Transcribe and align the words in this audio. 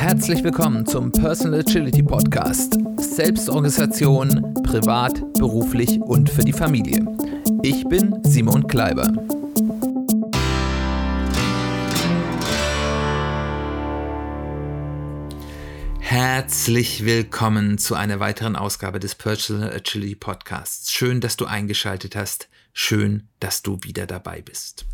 Herzlich 0.00 0.42
willkommen 0.42 0.86
zum 0.86 1.12
Personal 1.12 1.60
Agility 1.60 2.02
Podcast. 2.02 2.78
Selbstorganisation, 2.96 4.54
privat, 4.62 5.20
beruflich 5.34 6.00
und 6.00 6.30
für 6.30 6.40
die 6.40 6.54
Familie. 6.54 7.04
Ich 7.62 7.84
bin 7.84 8.18
Simon 8.24 8.66
Kleiber. 8.66 9.12
Herzlich 15.98 17.04
willkommen 17.04 17.76
zu 17.76 17.94
einer 17.94 18.20
weiteren 18.20 18.56
Ausgabe 18.56 19.00
des 19.00 19.14
Personal 19.14 19.70
Agility 19.70 20.14
Podcasts. 20.14 20.90
Schön, 20.90 21.20
dass 21.20 21.36
du 21.36 21.44
eingeschaltet 21.44 22.16
hast. 22.16 22.48
Schön, 22.72 23.28
dass 23.38 23.60
du 23.60 23.78
wieder 23.82 24.06
dabei 24.06 24.40
bist. 24.40 24.86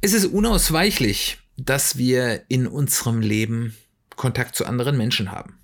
Es 0.00 0.14
ist 0.14 0.24
unausweichlich, 0.24 1.36
dass 1.64 1.98
wir 1.98 2.44
in 2.48 2.66
unserem 2.66 3.20
Leben 3.20 3.76
Kontakt 4.16 4.56
zu 4.56 4.64
anderen 4.64 4.96
Menschen 4.96 5.30
haben. 5.30 5.58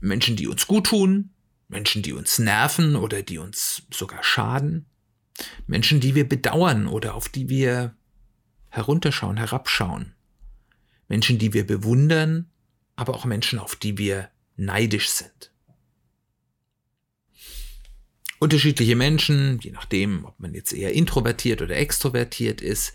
Menschen, 0.00 0.34
die 0.36 0.48
uns 0.48 0.66
gut 0.66 0.86
tun, 0.86 1.30
Menschen, 1.68 2.02
die 2.02 2.12
uns 2.12 2.38
nerven 2.38 2.96
oder 2.96 3.22
die 3.22 3.38
uns 3.38 3.82
sogar 3.90 4.22
schaden, 4.22 4.86
Menschen, 5.66 6.00
die 6.00 6.14
wir 6.14 6.28
bedauern 6.28 6.86
oder 6.86 7.14
auf 7.14 7.28
die 7.28 7.48
wir 7.48 7.94
herunterschauen, 8.70 9.36
herabschauen, 9.36 10.14
Menschen, 11.08 11.38
die 11.38 11.52
wir 11.52 11.66
bewundern, 11.66 12.50
aber 12.96 13.14
auch 13.14 13.24
Menschen, 13.26 13.58
auf 13.58 13.76
die 13.76 13.98
wir 13.98 14.30
neidisch 14.56 15.10
sind. 15.10 15.50
Unterschiedliche 18.38 18.96
Menschen, 18.96 19.58
je 19.60 19.70
nachdem, 19.70 20.24
ob 20.24 20.40
man 20.40 20.54
jetzt 20.54 20.72
eher 20.72 20.92
introvertiert 20.92 21.62
oder 21.62 21.76
extrovertiert 21.76 22.60
ist, 22.60 22.92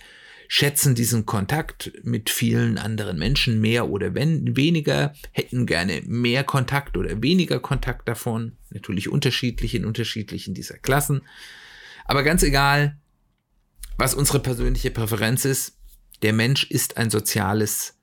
schätzen 0.47 0.95
diesen 0.95 1.25
Kontakt 1.25 1.91
mit 2.03 2.29
vielen 2.29 2.77
anderen 2.77 3.17
Menschen 3.17 3.59
mehr 3.59 3.89
oder 3.89 4.13
wenn, 4.13 4.55
weniger, 4.55 5.13
hätten 5.31 5.65
gerne 5.65 6.01
mehr 6.05 6.43
Kontakt 6.43 6.97
oder 6.97 7.21
weniger 7.21 7.59
Kontakt 7.59 8.07
davon. 8.07 8.57
Natürlich 8.69 9.09
unterschiedlich 9.09 9.75
in 9.75 9.85
unterschiedlichen 9.85 10.53
dieser 10.53 10.77
Klassen. 10.77 11.21
Aber 12.05 12.23
ganz 12.23 12.43
egal, 12.43 12.97
was 13.97 14.13
unsere 14.13 14.39
persönliche 14.39 14.91
Präferenz 14.91 15.43
ist, 15.43 15.77
der 16.21 16.33
Mensch 16.33 16.63
ist 16.65 16.97
ein 16.97 17.09
soziales 17.09 17.95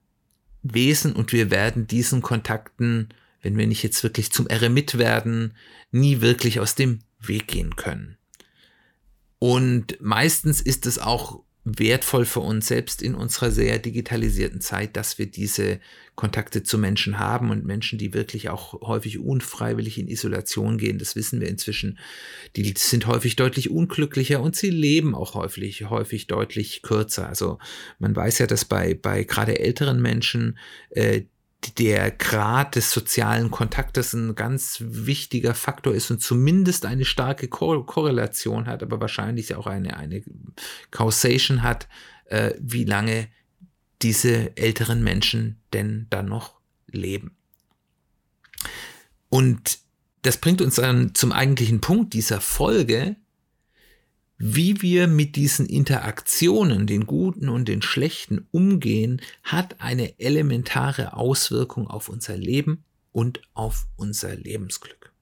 Wesen 0.62 1.12
und 1.12 1.32
wir 1.32 1.50
werden 1.50 1.86
diesen 1.86 2.22
Kontakten, 2.22 3.08
wenn 3.42 3.56
wir 3.56 3.66
nicht 3.66 3.82
jetzt 3.82 4.02
wirklich 4.02 4.32
zum 4.32 4.46
Eremit 4.46 4.98
werden, 4.98 5.54
nie 5.90 6.20
wirklich 6.20 6.60
aus 6.60 6.74
dem 6.74 7.00
Weg 7.20 7.48
gehen 7.48 7.76
können. 7.76 8.16
Und 9.38 9.98
meistens 10.00 10.60
ist 10.60 10.86
es 10.86 10.98
auch 10.98 11.43
wertvoll 11.64 12.26
für 12.26 12.40
uns 12.40 12.68
selbst 12.68 13.00
in 13.00 13.14
unserer 13.14 13.50
sehr 13.50 13.78
digitalisierten 13.78 14.60
Zeit, 14.60 14.96
dass 14.96 15.18
wir 15.18 15.26
diese 15.26 15.80
Kontakte 16.14 16.62
zu 16.62 16.78
Menschen 16.78 17.18
haben 17.18 17.50
und 17.50 17.64
Menschen, 17.64 17.98
die 17.98 18.12
wirklich 18.12 18.50
auch 18.50 18.80
häufig 18.82 19.18
unfreiwillig 19.18 19.98
in 19.98 20.06
Isolation 20.06 20.76
gehen. 20.76 20.98
Das 20.98 21.16
wissen 21.16 21.40
wir 21.40 21.48
inzwischen. 21.48 21.98
Die 22.54 22.74
sind 22.76 23.06
häufig 23.06 23.36
deutlich 23.36 23.70
unglücklicher 23.70 24.40
und 24.40 24.54
sie 24.56 24.70
leben 24.70 25.14
auch 25.14 25.34
häufig, 25.34 25.88
häufig 25.88 26.26
deutlich 26.26 26.82
kürzer. 26.82 27.28
Also 27.28 27.58
man 27.98 28.14
weiß 28.14 28.40
ja, 28.40 28.46
dass 28.46 28.66
bei, 28.66 28.94
bei 28.94 29.24
gerade 29.24 29.58
älteren 29.58 30.02
Menschen 30.02 30.58
äh, 30.90 31.22
der 31.78 32.10
Grad 32.10 32.76
des 32.76 32.90
sozialen 32.90 33.50
Kontaktes 33.50 34.12
ein 34.12 34.34
ganz 34.34 34.78
wichtiger 34.80 35.54
Faktor 35.54 35.94
ist 35.94 36.10
und 36.10 36.20
zumindest 36.20 36.86
eine 36.86 37.04
starke 37.04 37.48
Ko 37.48 37.82
Korrelation 37.84 38.66
hat, 38.66 38.82
aber 38.82 39.00
wahrscheinlich 39.00 39.54
auch 39.54 39.66
eine, 39.66 39.96
eine 39.96 40.22
Causation 40.90 41.62
hat, 41.62 41.88
äh, 42.26 42.52
wie 42.58 42.84
lange 42.84 43.28
diese 44.02 44.56
älteren 44.56 45.02
Menschen 45.02 45.60
denn 45.72 46.06
dann 46.10 46.26
noch 46.26 46.54
leben. 46.86 47.36
Und 49.28 49.78
das 50.22 50.38
bringt 50.38 50.62
uns 50.62 50.76
dann 50.76 51.14
zum 51.14 51.32
eigentlichen 51.32 51.80
Punkt 51.80 52.14
dieser 52.14 52.40
Folge, 52.40 53.16
wie 54.36 54.82
wir 54.82 55.06
mit 55.06 55.36
diesen 55.36 55.66
Interaktionen, 55.66 56.86
den 56.86 57.06
guten 57.06 57.48
und 57.48 57.68
den 57.68 57.82
schlechten, 57.82 58.46
umgehen, 58.50 59.20
hat 59.42 59.80
eine 59.80 60.18
elementare 60.18 61.14
Auswirkung 61.14 61.86
auf 61.86 62.08
unser 62.08 62.36
Leben 62.36 62.84
und 63.12 63.40
auf 63.54 63.86
unser 63.96 64.34
Lebensglück. 64.34 65.12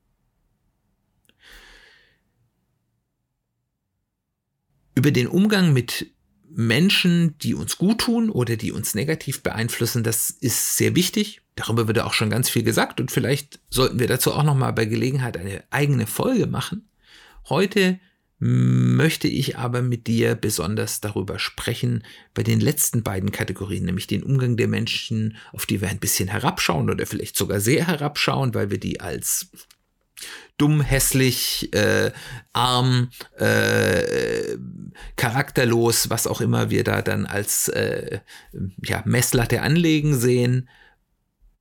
Über 4.94 5.10
den 5.10 5.26
Umgang 5.26 5.72
mit 5.72 6.12
Menschen, 6.54 7.36
die 7.38 7.54
uns 7.54 7.78
gut 7.78 8.02
tun 8.02 8.28
oder 8.28 8.56
die 8.56 8.72
uns 8.72 8.94
negativ 8.94 9.42
beeinflussen, 9.42 10.02
das 10.02 10.30
ist 10.30 10.76
sehr 10.76 10.94
wichtig. 10.94 11.40
Darüber 11.54 11.86
wird 11.86 11.98
auch 12.00 12.12
schon 12.12 12.30
ganz 12.30 12.48
viel 12.48 12.62
gesagt 12.62 13.00
und 13.00 13.10
vielleicht 13.10 13.60
sollten 13.70 13.98
wir 13.98 14.06
dazu 14.06 14.32
auch 14.32 14.42
noch 14.42 14.54
mal 14.54 14.72
bei 14.72 14.84
Gelegenheit 14.84 15.36
eine 15.36 15.64
eigene 15.70 16.06
Folge 16.06 16.46
machen. 16.46 16.88
Heute 17.48 18.00
möchte 18.44 19.28
ich 19.28 19.56
aber 19.56 19.82
mit 19.82 20.08
dir 20.08 20.34
besonders 20.34 21.00
darüber 21.00 21.38
sprechen, 21.38 22.02
bei 22.34 22.42
den 22.42 22.58
letzten 22.58 23.04
beiden 23.04 23.30
Kategorien, 23.30 23.84
nämlich 23.84 24.08
den 24.08 24.24
Umgang 24.24 24.56
der 24.56 24.66
Menschen, 24.66 25.36
auf 25.52 25.64
die 25.64 25.80
wir 25.80 25.88
ein 25.88 26.00
bisschen 26.00 26.28
herabschauen 26.28 26.90
oder 26.90 27.06
vielleicht 27.06 27.36
sogar 27.36 27.60
sehr 27.60 27.86
herabschauen, 27.86 28.52
weil 28.52 28.68
wir 28.70 28.80
die 28.80 29.00
als 29.00 29.46
dumm, 30.58 30.80
hässlich, 30.80 31.72
äh, 31.72 32.10
arm, 32.52 33.10
äh, 33.38 34.56
charakterlos, 35.14 36.10
was 36.10 36.26
auch 36.26 36.40
immer 36.40 36.68
wir 36.68 36.82
da 36.82 37.00
dann 37.00 37.26
als 37.26 37.68
äh, 37.68 38.18
ja, 38.84 39.02
Messlatte 39.04 39.62
anlegen 39.62 40.18
sehen. 40.18 40.68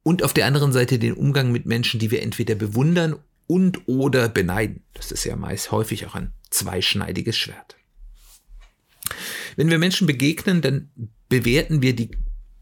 Und 0.01 0.23
auf 0.23 0.33
der 0.33 0.47
anderen 0.47 0.71
Seite 0.71 0.97
den 0.97 1.13
Umgang 1.13 1.51
mit 1.51 1.67
Menschen, 1.67 1.99
die 1.99 2.09
wir 2.09 2.23
entweder 2.23 2.55
bewundern 2.55 3.17
und 3.51 3.85
oder 3.89 4.29
beneiden. 4.29 4.85
Das 4.93 5.11
ist 5.11 5.25
ja 5.25 5.35
meist 5.35 5.73
häufig 5.73 6.05
auch 6.05 6.15
ein 6.15 6.31
zweischneidiges 6.51 7.37
Schwert. 7.37 7.75
Wenn 9.57 9.69
wir 9.69 9.77
Menschen 9.77 10.07
begegnen, 10.07 10.61
dann 10.61 10.89
bewerten 11.27 11.81
wir 11.81 11.93
die 11.93 12.11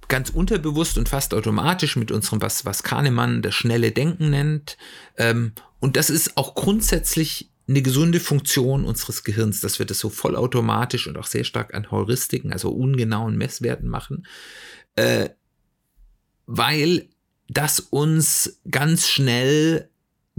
ganz 0.07 0.31
unterbewusst 0.31 0.97
und 0.97 1.07
fast 1.07 1.35
automatisch 1.35 1.95
mit 1.95 2.09
unserem, 2.11 2.41
was, 2.41 2.65
was 2.65 2.81
Kahnemann 2.81 3.43
das 3.43 3.53
schnelle 3.53 3.91
Denken 3.91 4.31
nennt. 4.31 4.77
Ähm, 5.17 5.51
und 5.79 5.95
das 5.95 6.09
ist 6.09 6.37
auch 6.37 6.55
grundsätzlich 6.55 7.51
eine 7.67 7.83
gesunde 7.83 8.19
Funktion 8.19 8.83
unseres 8.83 9.23
Gehirns, 9.23 9.61
dass 9.61 9.77
wir 9.77 9.85
das 9.85 9.99
so 9.99 10.09
vollautomatisch 10.09 11.05
und 11.05 11.19
auch 11.19 11.27
sehr 11.27 11.43
stark 11.43 11.75
an 11.75 11.91
Heuristiken, 11.91 12.51
also 12.51 12.71
ungenauen 12.71 13.37
Messwerten 13.37 13.87
machen, 13.87 14.25
äh, 14.95 15.29
weil 16.47 17.09
das 17.47 17.79
uns 17.79 18.59
ganz 18.71 19.07
schnell 19.07 19.91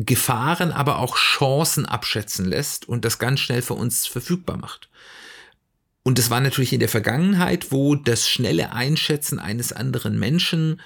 Gefahren, 0.07 0.73
aber 0.73 0.99
auch 0.99 1.17
Chancen 1.17 1.85
abschätzen 1.87 2.47
lässt 2.47 2.89
und 2.89 3.05
das 3.05 3.19
ganz 3.19 3.41
schnell 3.41 3.63
für 3.63 3.75
uns 3.75 4.07
verfügbar 4.07 4.57
macht. 4.57 4.89
Und 6.03 6.19
das 6.19 6.31
war 6.31 6.41
natürlich 6.41 6.73
in 6.73 6.81
der 6.81 6.89
Vergangenheit, 6.89 7.71
wo 7.73 7.95
das 7.95 8.29
schnelle 8.29 8.73
Einschätzen 8.73 9.39
eines 9.39 9.73
anderen 9.73 10.19
Menschen 10.19 10.81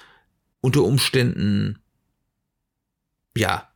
unter 0.59 0.83
Umständen, 0.83 1.79
ja, 3.37 3.69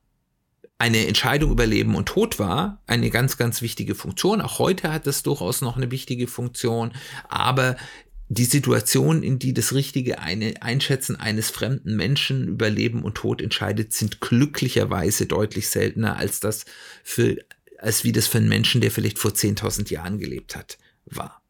eine 0.78 1.08
Entscheidung 1.08 1.52
über 1.52 1.66
Leben 1.66 1.96
und 1.96 2.08
Tod 2.08 2.40
war, 2.40 2.82
eine 2.88 3.10
ganz, 3.10 3.38
ganz 3.38 3.62
wichtige 3.62 3.96
Funktion. 3.96 4.42
Auch 4.42 4.60
heute 4.60 4.92
hat 4.92 5.08
es 5.08 5.24
durchaus 5.24 5.62
noch 5.62 5.76
eine 5.76 5.92
wichtige 5.92 6.28
Funktion, 6.28 6.94
aber 7.28 7.76
die 8.32 8.46
Situation, 8.46 9.24
in 9.24 9.40
die 9.40 9.56
das 9.56 9.74
richtige 9.74 10.20
Einschätzen 10.20 11.16
eines 11.16 11.50
fremden 11.50 11.96
Menschen 11.96 12.48
über 12.48 12.70
Leben 12.70 13.02
und 13.02 13.16
Tod 13.16 13.42
entscheidet, 13.42 13.92
sind 13.92 14.22
glücklicherweise 14.22 15.26
deutlich 15.26 15.70
seltener 15.70 16.16
als 16.18 16.40
das 16.40 16.66
für, 17.04 17.38
als 17.80 18.04
wie 18.04 18.12
das 18.12 18.28
für 18.28 18.38
einen 18.38 18.48
Menschen, 18.48 18.82
der 18.82 18.92
vielleicht 18.92 19.18
vor 19.18 19.32
10.000 19.32 19.92
Jahren 19.92 20.20
gelebt 20.20 20.56
hat, 20.56 20.78
war. 21.06 21.42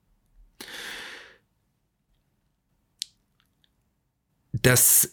Das 4.53 5.11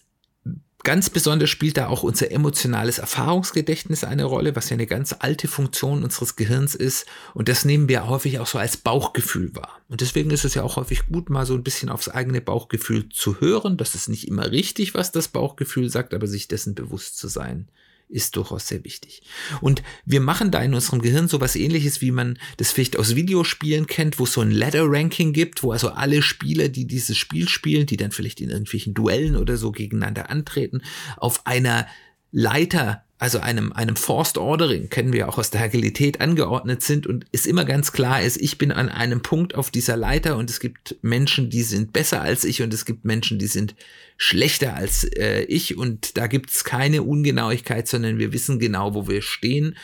Ganz 0.86 1.10
besonders 1.10 1.50
spielt 1.50 1.78
da 1.78 1.88
auch 1.88 2.04
unser 2.04 2.30
emotionales 2.30 2.98
Erfahrungsgedächtnis 2.98 4.04
eine 4.04 4.22
Rolle, 4.22 4.54
was 4.54 4.70
ja 4.70 4.74
eine 4.74 4.86
ganz 4.86 5.16
alte 5.18 5.48
Funktion 5.48 6.04
unseres 6.04 6.36
Gehirns 6.36 6.76
ist. 6.76 7.06
Und 7.34 7.48
das 7.48 7.64
nehmen 7.64 7.88
wir 7.88 8.06
häufig 8.06 8.38
auch 8.38 8.46
so 8.46 8.58
als 8.58 8.76
Bauchgefühl 8.76 9.52
wahr. 9.56 9.80
Und 9.88 10.00
deswegen 10.00 10.30
ist 10.30 10.44
es 10.44 10.54
ja 10.54 10.62
auch 10.62 10.76
häufig 10.76 11.08
gut, 11.08 11.28
mal 11.28 11.44
so 11.44 11.54
ein 11.54 11.64
bisschen 11.64 11.88
aufs 11.88 12.08
eigene 12.08 12.40
Bauchgefühl 12.40 13.08
zu 13.08 13.40
hören. 13.40 13.76
Das 13.76 13.96
ist 13.96 14.08
nicht 14.08 14.28
immer 14.28 14.52
richtig, 14.52 14.94
was 14.94 15.10
das 15.10 15.26
Bauchgefühl 15.26 15.90
sagt, 15.90 16.14
aber 16.14 16.28
sich 16.28 16.46
dessen 16.46 16.76
bewusst 16.76 17.18
zu 17.18 17.26
sein, 17.26 17.66
ist 18.08 18.36
durchaus 18.36 18.68
sehr 18.68 18.84
wichtig. 18.84 19.22
Und 19.60 19.82
wir 20.04 20.20
machen 20.20 20.50
da 20.50 20.62
in 20.62 20.74
unserem 20.74 21.02
Gehirn 21.02 21.28
sowas 21.28 21.56
ähnliches, 21.56 22.00
wie 22.00 22.12
man 22.12 22.38
das 22.56 22.70
vielleicht 22.70 22.96
aus 22.96 23.16
Videospielen 23.16 23.86
kennt, 23.86 24.18
wo 24.18 24.24
es 24.24 24.32
so 24.32 24.40
ein 24.40 24.50
Ladder-Ranking 24.50 25.32
gibt, 25.32 25.62
wo 25.62 25.72
also 25.72 25.90
alle 25.90 26.22
Spieler, 26.22 26.68
die 26.68 26.86
dieses 26.86 27.16
Spiel 27.16 27.48
spielen, 27.48 27.86
die 27.86 27.96
dann 27.96 28.12
vielleicht 28.12 28.40
in 28.40 28.50
irgendwelchen 28.50 28.94
Duellen 28.94 29.36
oder 29.36 29.56
so 29.56 29.72
gegeneinander 29.72 30.30
antreten, 30.30 30.82
auf 31.16 31.46
einer 31.46 31.86
Leiter 32.30 33.05
also 33.18 33.38
einem, 33.38 33.72
einem 33.72 33.96
Forced 33.96 34.36
Ordering, 34.36 34.90
kennen 34.90 35.12
wir 35.12 35.28
auch 35.28 35.38
aus 35.38 35.50
der 35.50 35.62
Agilität, 35.62 36.20
angeordnet 36.20 36.82
sind 36.82 37.06
und 37.06 37.24
es 37.32 37.46
immer 37.46 37.64
ganz 37.64 37.92
klar 37.92 38.20
ist, 38.20 38.36
ich 38.36 38.58
bin 38.58 38.72
an 38.72 38.90
einem 38.90 39.22
Punkt 39.22 39.54
auf 39.54 39.70
dieser 39.70 39.96
Leiter 39.96 40.36
und 40.36 40.50
es 40.50 40.60
gibt 40.60 40.96
Menschen, 41.00 41.48
die 41.48 41.62
sind 41.62 41.94
besser 41.94 42.20
als 42.20 42.44
ich 42.44 42.62
und 42.62 42.74
es 42.74 42.84
gibt 42.84 43.06
Menschen, 43.06 43.38
die 43.38 43.46
sind 43.46 43.74
schlechter 44.18 44.74
als 44.74 45.04
äh, 45.04 45.44
ich 45.44 45.78
und 45.78 46.18
da 46.18 46.26
gibt 46.26 46.50
es 46.50 46.64
keine 46.64 47.02
Ungenauigkeit, 47.02 47.88
sondern 47.88 48.18
wir 48.18 48.32
wissen 48.34 48.58
genau, 48.58 48.94
wo 48.94 49.08
wir 49.08 49.22
stehen 49.22 49.76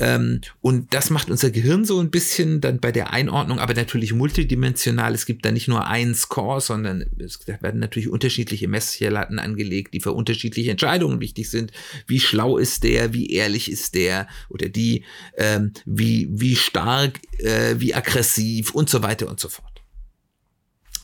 ähm, 0.00 0.40
und 0.62 0.94
das 0.94 1.10
macht 1.10 1.30
unser 1.30 1.50
Gehirn 1.50 1.84
so 1.84 2.00
ein 2.00 2.10
bisschen 2.10 2.62
dann 2.62 2.80
bei 2.80 2.90
der 2.90 3.12
Einordnung, 3.12 3.58
aber 3.58 3.74
natürlich 3.74 4.14
multidimensional. 4.14 5.14
Es 5.14 5.26
gibt 5.26 5.44
da 5.44 5.52
nicht 5.52 5.68
nur 5.68 5.86
einen 5.86 6.14
Score, 6.14 6.60
sondern 6.60 7.04
es 7.18 7.46
werden 7.46 7.80
natürlich 7.80 8.08
unterschiedliche 8.08 8.66
Messlatten 8.66 9.38
angelegt, 9.38 9.92
die 9.92 10.00
für 10.00 10.12
unterschiedliche 10.12 10.70
Entscheidungen 10.70 11.20
wichtig 11.20 11.50
sind. 11.50 11.70
Wie 12.06 12.18
schlau 12.18 12.56
ist 12.56 12.82
der? 12.82 13.12
Wie 13.12 13.30
ehrlich 13.30 13.70
ist 13.70 13.94
der 13.94 14.26
oder 14.48 14.70
die? 14.70 15.04
Ähm, 15.36 15.74
wie, 15.84 16.28
wie 16.30 16.56
stark? 16.56 17.20
Äh, 17.38 17.74
wie 17.78 17.94
aggressiv? 17.94 18.74
Und 18.74 18.88
so 18.88 19.02
weiter 19.02 19.28
und 19.28 19.38
so 19.38 19.48
fort 19.48 19.66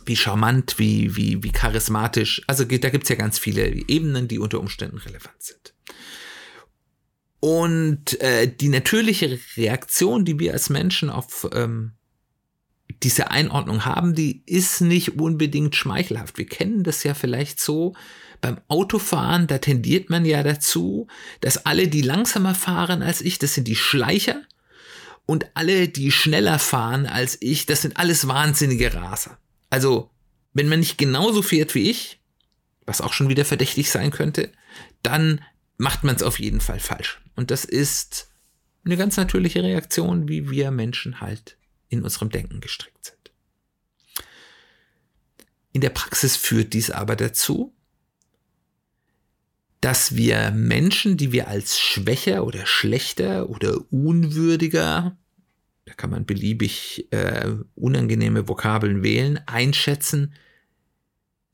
wie 0.09 0.15
charmant, 0.17 0.79
wie, 0.79 1.17
wie, 1.17 1.43
wie 1.43 1.51
charismatisch. 1.51 2.41
Also 2.47 2.65
da 2.65 2.91
gibt's 2.91 3.09
ja 3.09 3.17
ganz 3.17 3.41
viele 3.41 3.67
Ebenen, 3.67 4.29
die 4.29 4.39
unter 4.39 4.61
Umständen 4.61 4.99
relevant 4.99 5.43
sind. 5.43 5.75
Und 7.41 8.21
äh, 8.21 8.50
die 8.53 8.69
natürliche 8.69 9.38
Reaktion, 9.56 10.25
die 10.25 10.38
wir 10.38 10.53
als 10.53 10.71
Menschen 10.71 11.11
auf 11.11 11.49
ähm, 11.53 11.93
diese 13.03 13.31
Einordnung 13.31 13.85
haben, 13.85 14.15
die 14.15 14.43
ist 14.47 14.81
nicht 14.81 15.21
unbedingt 15.21 15.77
schmeichelhaft. 15.77 16.38
Wir 16.38 16.47
kennen 16.47 16.83
das 16.83 17.05
ja 17.05 17.15
vielleicht 17.15 17.61
so 17.61 17.94
beim 18.41 18.61
Autofahren, 18.69 19.47
da 19.47 19.59
tendiert 19.59 20.11
man 20.11 20.25
ja 20.25 20.43
dazu, 20.43 21.06
dass 21.41 21.67
alle, 21.67 21.88
die 21.88 22.03
langsamer 22.03 22.55
fahren 22.55 23.03
als 23.03 23.21
ich, 23.21 23.38
das 23.38 23.55
sind 23.55 23.67
die 23.67 23.77
Schleicher 23.77 24.43
und 25.25 25.47
alle, 25.55 25.88
die 25.88 26.12
schneller 26.12 26.59
fahren 26.59 27.06
als 27.06 27.38
ich, 27.41 27.67
das 27.67 27.83
sind 27.83 27.97
alles 27.97 28.29
wahnsinnige 28.29 28.94
Raser. 28.94 29.38
Also, 29.71 30.11
wenn 30.53 30.69
man 30.69 30.81
nicht 30.81 30.99
genauso 30.99 31.43
fährt 31.43 31.75
wie 31.75 31.91
ich, 31.91 32.21
was 32.87 33.00
auch 33.00 33.12
schon 33.12 33.29
wieder 33.29 33.44
verdächtig 33.44 33.91
sein 33.91 34.11
könnte, 34.11 34.53
dann 35.03 35.43
macht 35.77 36.05
man 36.05 36.17
es 36.17 36.23
auf 36.23 36.38
jeden 36.38 36.61
Fall 36.61 36.79
falsch. 36.79 37.21
Und 37.37 37.50
das 37.50 37.65
ist 37.65 38.31
eine 38.85 38.97
ganz 38.97 39.17
natürliche 39.17 39.62
Reaktion, 39.62 40.29
wie 40.29 40.50
wir 40.50 40.71
Menschen 40.71 41.21
halt 41.21 41.56
in 41.88 42.03
unserem 42.03 42.31
Denken 42.31 42.61
gestrickt 42.61 43.05
sind. 43.05 43.17
In 45.73 45.81
der 45.83 45.91
Praxis 45.91 46.37
führt 46.37 46.73
dies 46.73 46.91
aber 46.91 47.17
dazu, 47.17 47.75
dass 49.81 50.17
wir 50.17 50.50
Menschen, 50.50 51.17
die 51.17 51.33
wir 51.33 51.49
als 51.49 51.79
schwächer 51.79 52.44
oder 52.44 52.67
schlechter 52.67 53.50
oder 53.50 53.81
unwürdiger, 53.93 55.17
da 55.85 55.94
kann 55.94 56.11
man 56.11 56.25
beliebig 56.25 57.06
äh, 57.12 57.53
unangenehme 57.75 58.49
Vokabeln 58.49 59.03
wählen, 59.03 59.38
einschätzen, 59.47 60.33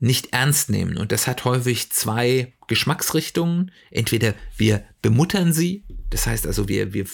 nicht 0.03 0.33
ernst 0.33 0.69
nehmen. 0.69 0.97
Und 0.97 1.13
das 1.13 1.27
hat 1.27 1.45
häufig 1.45 1.89
zwei 1.89 2.53
Geschmacksrichtungen. 2.67 3.71
Entweder 3.89 4.33
wir 4.57 4.83
bemuttern 5.01 5.53
sie, 5.53 5.85
das 6.09 6.27
heißt 6.27 6.45
also, 6.45 6.67
wir, 6.67 6.93
wir 6.93 7.05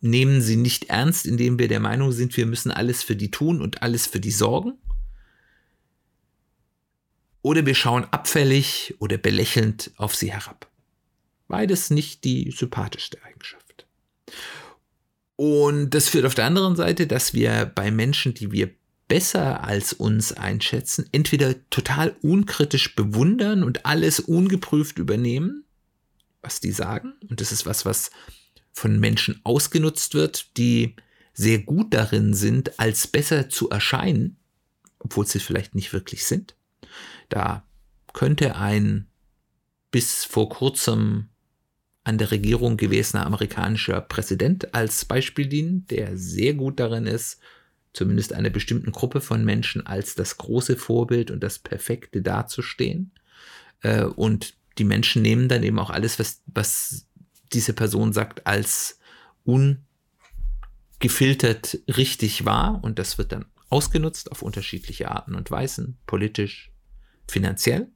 nehmen 0.00 0.40
sie 0.40 0.56
nicht 0.56 0.88
ernst, 0.88 1.26
indem 1.26 1.58
wir 1.58 1.68
der 1.68 1.78
Meinung 1.78 2.12
sind, 2.12 2.34
wir 2.38 2.46
müssen 2.46 2.70
alles 2.70 3.02
für 3.02 3.16
die 3.16 3.30
tun 3.30 3.60
und 3.60 3.82
alles 3.82 4.06
für 4.06 4.18
die 4.18 4.30
sorgen. 4.30 4.72
Oder 7.42 7.66
wir 7.66 7.74
schauen 7.74 8.04
abfällig 8.04 8.94
oder 8.98 9.18
belächelnd 9.18 9.90
auf 9.96 10.14
sie 10.14 10.32
herab. 10.32 10.70
Beides 11.48 11.90
nicht 11.90 12.24
die 12.24 12.50
sympathischste 12.50 13.22
Eigenschaft. 13.24 13.86
Und 15.36 15.90
das 15.90 16.08
führt 16.08 16.24
auf 16.24 16.34
der 16.34 16.46
anderen 16.46 16.76
Seite, 16.76 17.06
dass 17.06 17.34
wir 17.34 17.66
bei 17.66 17.90
Menschen, 17.90 18.32
die 18.32 18.52
wir 18.52 18.70
besser 19.08 19.64
als 19.64 19.92
uns 19.92 20.32
einschätzen, 20.32 21.08
entweder 21.12 21.54
total 21.70 22.16
unkritisch 22.22 22.96
bewundern 22.96 23.62
und 23.62 23.86
alles 23.86 24.20
ungeprüft 24.20 24.98
übernehmen, 24.98 25.64
was 26.42 26.60
die 26.60 26.72
sagen. 26.72 27.14
Und 27.28 27.40
das 27.40 27.52
ist 27.52 27.66
was, 27.66 27.84
was 27.84 28.10
von 28.72 28.98
Menschen 28.98 29.40
ausgenutzt 29.44 30.14
wird, 30.14 30.56
die 30.56 30.96
sehr 31.32 31.60
gut 31.60 31.94
darin 31.94 32.34
sind, 32.34 32.78
als 32.78 33.06
besser 33.06 33.48
zu 33.48 33.70
erscheinen, 33.70 34.38
obwohl 34.98 35.26
sie 35.26 35.38
vielleicht 35.38 35.74
nicht 35.74 35.92
wirklich 35.92 36.24
sind. 36.24 36.56
Da 37.28 37.66
könnte 38.12 38.56
ein 38.56 39.06
bis 39.90 40.24
vor 40.24 40.48
kurzem 40.48 41.28
an 42.04 42.18
der 42.18 42.30
Regierung 42.30 42.76
gewesener 42.76 43.26
amerikanischer 43.26 44.00
Präsident 44.00 44.74
als 44.74 45.04
Beispiel 45.04 45.46
dienen, 45.46 45.86
der 45.88 46.16
sehr 46.16 46.54
gut 46.54 46.78
darin 46.78 47.06
ist, 47.06 47.40
zumindest 47.96 48.32
einer 48.34 48.50
bestimmten 48.50 48.92
Gruppe 48.92 49.22
von 49.22 49.42
Menschen 49.42 49.86
als 49.86 50.14
das 50.14 50.36
große 50.36 50.76
Vorbild 50.76 51.30
und 51.30 51.42
das 51.42 51.58
Perfekte 51.58 52.20
dazustehen. 52.20 53.12
Äh, 53.80 54.04
und 54.04 54.52
die 54.76 54.84
Menschen 54.84 55.22
nehmen 55.22 55.48
dann 55.48 55.62
eben 55.62 55.78
auch 55.78 55.88
alles, 55.88 56.18
was, 56.18 56.42
was 56.46 57.06
diese 57.54 57.72
Person 57.72 58.12
sagt, 58.12 58.46
als 58.46 58.98
ungefiltert 59.44 61.78
richtig 61.88 62.44
wahr. 62.44 62.80
Und 62.82 62.98
das 62.98 63.16
wird 63.16 63.32
dann 63.32 63.46
ausgenutzt 63.70 64.30
auf 64.30 64.42
unterschiedliche 64.42 65.10
Arten 65.10 65.34
und 65.34 65.50
Weisen, 65.50 65.96
politisch, 66.06 66.70
finanziell. 67.26 67.88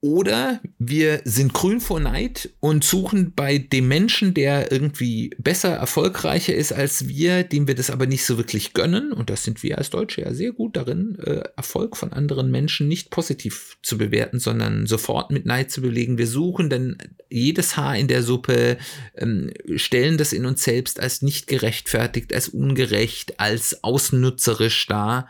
Oder 0.00 0.60
wir 0.78 1.22
sind 1.24 1.52
grün 1.52 1.80
vor 1.80 1.98
Neid 1.98 2.50
und 2.60 2.84
suchen 2.84 3.32
bei 3.34 3.58
dem 3.58 3.88
Menschen, 3.88 4.32
der 4.32 4.70
irgendwie 4.70 5.30
besser, 5.38 5.70
erfolgreicher 5.70 6.54
ist 6.54 6.72
als 6.72 7.08
wir, 7.08 7.42
dem 7.42 7.66
wir 7.66 7.74
das 7.74 7.90
aber 7.90 8.06
nicht 8.06 8.24
so 8.24 8.36
wirklich 8.36 8.74
gönnen, 8.74 9.12
und 9.12 9.28
das 9.28 9.42
sind 9.42 9.64
wir 9.64 9.76
als 9.76 9.90
Deutsche 9.90 10.20
ja 10.20 10.32
sehr 10.32 10.52
gut 10.52 10.76
darin, 10.76 11.18
äh, 11.18 11.42
Erfolg 11.56 11.96
von 11.96 12.12
anderen 12.12 12.52
Menschen 12.52 12.86
nicht 12.86 13.10
positiv 13.10 13.76
zu 13.82 13.98
bewerten, 13.98 14.38
sondern 14.38 14.86
sofort 14.86 15.32
mit 15.32 15.46
Neid 15.46 15.72
zu 15.72 15.80
belegen. 15.80 16.16
Wir 16.16 16.28
suchen 16.28 16.70
dann 16.70 16.98
jedes 17.28 17.76
Haar 17.76 17.96
in 17.96 18.06
der 18.06 18.22
Suppe, 18.22 18.78
ähm, 19.16 19.50
stellen 19.74 20.16
das 20.16 20.32
in 20.32 20.46
uns 20.46 20.62
selbst 20.62 21.00
als 21.00 21.22
nicht 21.22 21.48
gerechtfertigt, 21.48 22.32
als 22.32 22.48
ungerecht, 22.48 23.40
als 23.40 23.82
ausnutzerisch 23.82 24.86
dar. 24.86 25.28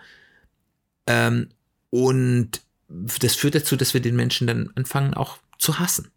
Ähm, 1.07 1.49
und 1.89 2.61
das 2.89 3.35
führt 3.35 3.55
dazu, 3.55 3.77
dass 3.77 3.95
wir 3.95 4.01
den 4.01 4.17
Menschen 4.17 4.47
dann 4.47 4.71
anfangen 4.75 5.15
auch 5.15 5.39
zu 5.59 5.79
hassen. 5.79 6.11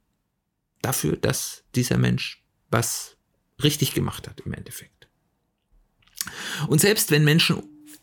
Dafür, 0.81 1.18
dass 1.18 1.63
dieser 1.75 1.97
Mensch 1.97 2.44
was 2.69 3.18
richtig 3.62 3.94
gemacht 3.94 4.27
hat 4.27 4.41
im 4.45 4.53
Endeffekt. 4.53 5.07
Und 6.68 6.81
selbst 6.81 7.12
wenn 7.12 7.23
Menschen 7.23 7.62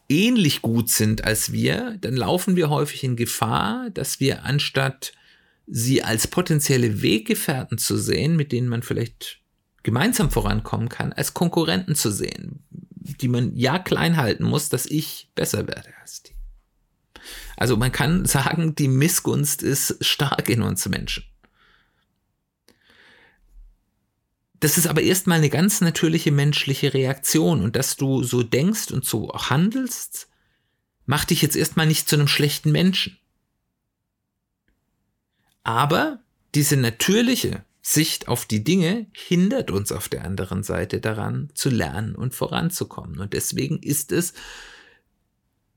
ähnlich 0.08 0.62
gut 0.62 0.90
sind 0.90 1.24
als 1.24 1.52
wir, 1.52 1.96
dann 2.00 2.16
laufen 2.16 2.56
wir 2.56 2.70
häufig 2.70 3.04
in 3.04 3.16
Gefahr, 3.16 3.90
dass 3.90 4.20
wir 4.20 4.44
anstatt 4.44 5.12
sie 5.66 6.02
als 6.02 6.26
potenzielle 6.26 7.02
Weggefährten 7.02 7.78
zu 7.78 7.98
sehen, 7.98 8.36
mit 8.36 8.52
denen 8.52 8.68
man 8.68 8.82
vielleicht 8.82 9.40
gemeinsam 9.82 10.30
vorankommen 10.30 10.88
kann, 10.88 11.12
als 11.12 11.34
Konkurrenten 11.34 11.94
zu 11.94 12.10
sehen, 12.10 12.64
die 12.70 13.28
man 13.28 13.54
ja 13.54 13.78
klein 13.78 14.16
halten 14.16 14.44
muss, 14.44 14.68
dass 14.68 14.86
ich 14.86 15.30
besser 15.34 15.66
werde 15.66 15.90
als 16.00 16.22
die. 16.22 16.37
Also 17.56 17.76
man 17.76 17.92
kann 17.92 18.24
sagen, 18.24 18.74
die 18.74 18.88
Missgunst 18.88 19.62
ist 19.62 20.04
stark 20.04 20.48
in 20.48 20.62
uns 20.62 20.88
Menschen. 20.88 21.24
Das 24.60 24.76
ist 24.76 24.86
aber 24.86 25.02
erstmal 25.02 25.38
eine 25.38 25.50
ganz 25.50 25.80
natürliche 25.80 26.32
menschliche 26.32 26.92
Reaktion 26.92 27.62
und 27.62 27.76
dass 27.76 27.96
du 27.96 28.24
so 28.24 28.42
denkst 28.42 28.90
und 28.90 29.04
so 29.04 29.32
handelst, 29.32 30.28
macht 31.06 31.30
dich 31.30 31.42
jetzt 31.42 31.56
erstmal 31.56 31.86
nicht 31.86 32.08
zu 32.08 32.16
einem 32.16 32.28
schlechten 32.28 32.72
Menschen. 32.72 33.18
Aber 35.62 36.20
diese 36.54 36.76
natürliche 36.76 37.64
Sicht 37.82 38.28
auf 38.28 38.46
die 38.46 38.64
Dinge 38.64 39.06
hindert 39.12 39.70
uns 39.70 39.92
auf 39.92 40.08
der 40.08 40.24
anderen 40.24 40.62
Seite 40.62 41.00
daran 41.00 41.50
zu 41.54 41.70
lernen 41.70 42.14
und 42.14 42.34
voranzukommen. 42.34 43.18
Und 43.18 43.32
deswegen 43.32 43.78
ist 43.78 44.12
es 44.12 44.34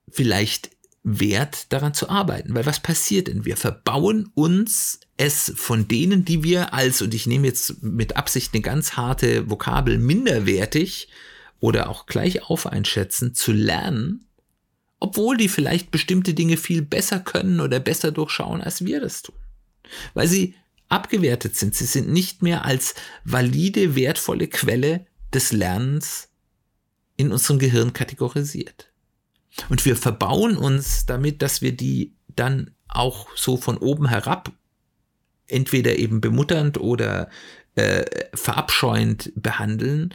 vielleicht 0.09 0.71
wert, 1.03 1.71
daran 1.73 1.93
zu 1.93 2.09
arbeiten. 2.09 2.53
Weil 2.53 2.65
was 2.65 2.79
passiert 2.79 3.27
denn? 3.27 3.45
Wir 3.45 3.57
verbauen 3.57 4.29
uns 4.35 4.99
es 5.17 5.51
von 5.55 5.87
denen, 5.87 6.25
die 6.25 6.43
wir 6.43 6.73
als, 6.73 7.01
und 7.01 7.13
ich 7.13 7.27
nehme 7.27 7.47
jetzt 7.47 7.81
mit 7.81 8.15
Absicht 8.17 8.53
eine 8.53 8.61
ganz 8.61 8.93
harte 8.93 9.49
Vokabel, 9.49 9.97
minderwertig 9.97 11.09
oder 11.59 11.89
auch 11.89 12.05
gleich 12.05 12.43
auf 12.43 12.67
einschätzen, 12.67 13.33
zu 13.33 13.51
lernen, 13.51 14.25
obwohl 14.99 15.37
die 15.37 15.49
vielleicht 15.49 15.91
bestimmte 15.91 16.33
Dinge 16.33 16.57
viel 16.57 16.81
besser 16.81 17.19
können 17.19 17.59
oder 17.59 17.79
besser 17.79 18.11
durchschauen, 18.11 18.61
als 18.61 18.85
wir 18.85 18.99
das 18.99 19.21
tun. 19.21 19.35
Weil 20.13 20.27
sie 20.27 20.55
abgewertet 20.89 21.55
sind. 21.55 21.73
Sie 21.73 21.85
sind 21.85 22.09
nicht 22.09 22.41
mehr 22.41 22.65
als 22.65 22.95
valide, 23.23 23.95
wertvolle 23.95 24.47
Quelle 24.47 25.07
des 25.33 25.51
Lernens 25.51 26.29
in 27.15 27.31
unserem 27.31 27.59
Gehirn 27.59 27.93
kategorisiert. 27.93 28.90
Und 29.69 29.85
wir 29.85 29.95
verbauen 29.95 30.57
uns 30.57 31.05
damit, 31.05 31.41
dass 31.41 31.61
wir 31.61 31.75
die 31.75 32.15
dann 32.27 32.71
auch 32.87 33.27
so 33.35 33.57
von 33.57 33.77
oben 33.77 34.07
herab 34.07 34.51
entweder 35.47 35.97
eben 35.97 36.21
bemutternd 36.21 36.79
oder 36.79 37.29
äh, 37.75 38.05
verabscheuend 38.33 39.31
behandeln, 39.35 40.13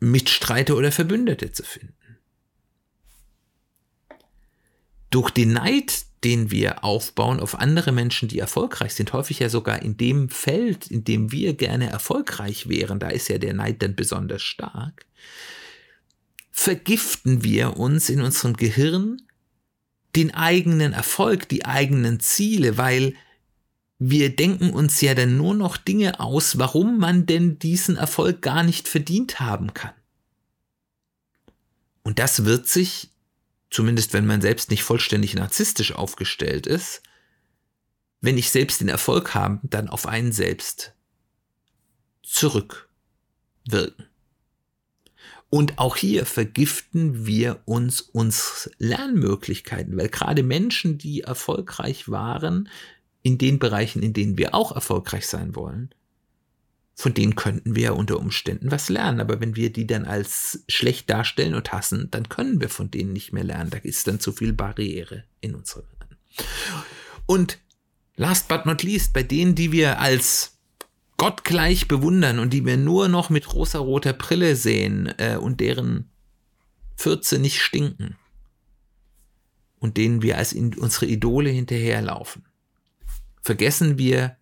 Mitstreiter 0.00 0.76
oder 0.76 0.92
Verbündete 0.92 1.52
zu 1.52 1.64
finden. 1.64 1.94
Durch 5.10 5.30
den 5.30 5.54
Neid, 5.54 6.04
den 6.22 6.50
wir 6.50 6.84
aufbauen 6.84 7.40
auf 7.40 7.58
andere 7.58 7.92
Menschen, 7.92 8.28
die 8.28 8.38
erfolgreich 8.38 8.94
sind, 8.94 9.12
häufig 9.12 9.38
ja 9.38 9.48
sogar 9.48 9.82
in 9.82 9.96
dem 9.96 10.28
Feld, 10.28 10.88
in 10.88 11.04
dem 11.04 11.32
wir 11.32 11.54
gerne 11.54 11.88
erfolgreich 11.88 12.68
wären, 12.68 12.98
da 13.00 13.08
ist 13.08 13.28
ja 13.28 13.38
der 13.38 13.54
Neid 13.54 13.82
dann 13.82 13.96
besonders 13.96 14.42
stark, 14.42 15.06
vergiften 16.58 17.44
wir 17.44 17.76
uns 17.76 18.08
in 18.08 18.20
unserem 18.20 18.56
Gehirn 18.56 19.22
den 20.16 20.34
eigenen 20.34 20.92
Erfolg, 20.92 21.48
die 21.48 21.64
eigenen 21.64 22.18
Ziele, 22.18 22.76
weil 22.76 23.14
wir 24.00 24.34
denken 24.34 24.70
uns 24.70 25.00
ja 25.00 25.14
dann 25.14 25.36
nur 25.36 25.54
noch 25.54 25.76
Dinge 25.76 26.18
aus, 26.18 26.58
warum 26.58 26.98
man 26.98 27.26
denn 27.26 27.60
diesen 27.60 27.96
Erfolg 27.96 28.42
gar 28.42 28.64
nicht 28.64 28.88
verdient 28.88 29.38
haben 29.38 29.72
kann. 29.72 29.94
Und 32.02 32.18
das 32.18 32.44
wird 32.44 32.66
sich, 32.66 33.12
zumindest 33.70 34.12
wenn 34.12 34.26
man 34.26 34.40
selbst 34.40 34.72
nicht 34.72 34.82
vollständig 34.82 35.34
narzisstisch 35.34 35.92
aufgestellt 35.92 36.66
ist, 36.66 37.02
wenn 38.20 38.36
ich 38.36 38.50
selbst 38.50 38.80
den 38.80 38.88
Erfolg 38.88 39.32
habe, 39.32 39.60
dann 39.62 39.88
auf 39.88 40.06
einen 40.06 40.32
selbst 40.32 40.92
zurückwirken. 42.24 44.07
Und 45.50 45.78
auch 45.78 45.96
hier 45.96 46.26
vergiften 46.26 47.26
wir 47.26 47.60
uns 47.64 48.02
uns 48.02 48.70
Lernmöglichkeiten, 48.78 49.96
weil 49.96 50.08
gerade 50.08 50.42
Menschen, 50.42 50.98
die 50.98 51.22
erfolgreich 51.22 52.08
waren, 52.10 52.68
in 53.22 53.38
den 53.38 53.58
Bereichen, 53.58 54.02
in 54.02 54.12
denen 54.12 54.36
wir 54.36 54.54
auch 54.54 54.72
erfolgreich 54.72 55.26
sein 55.26 55.54
wollen, 55.54 55.90
von 56.94 57.14
denen 57.14 57.36
könnten 57.36 57.76
wir 57.76 57.94
unter 57.94 58.18
Umständen 58.18 58.70
was 58.70 58.88
lernen. 58.88 59.20
Aber 59.20 59.40
wenn 59.40 59.56
wir 59.56 59.72
die 59.72 59.86
dann 59.86 60.04
als 60.04 60.64
schlecht 60.68 61.08
darstellen 61.08 61.54
und 61.54 61.72
hassen, 61.72 62.08
dann 62.10 62.28
können 62.28 62.60
wir 62.60 62.68
von 62.68 62.90
denen 62.90 63.12
nicht 63.12 63.32
mehr 63.32 63.44
lernen. 63.44 63.70
Da 63.70 63.78
ist 63.78 64.06
dann 64.06 64.20
zu 64.20 64.32
viel 64.32 64.52
Barriere 64.52 65.24
in 65.40 65.54
unserem 65.54 65.84
Lernen. 65.98 66.16
Und 67.24 67.58
last 68.16 68.48
but 68.48 68.66
not 68.66 68.82
least, 68.82 69.12
bei 69.12 69.22
denen, 69.22 69.54
die 69.54 69.72
wir 69.72 70.00
als 70.00 70.57
gottgleich 71.18 71.88
bewundern 71.88 72.38
und 72.38 72.52
die 72.54 72.64
wir 72.64 72.78
nur 72.78 73.08
noch 73.08 73.28
mit 73.28 73.52
rosa-roter 73.52 74.14
Brille 74.14 74.56
sehen 74.56 75.12
äh, 75.18 75.36
und 75.36 75.60
deren 75.60 76.08
Fürze 76.96 77.38
nicht 77.38 77.60
stinken. 77.60 78.16
Und 79.78 79.96
denen 79.96 80.22
wir 80.22 80.38
als 80.38 80.54
unsere 80.54 81.06
Idole 81.06 81.50
hinterherlaufen, 81.50 82.44
vergessen 83.42 83.98
wir 83.98 84.36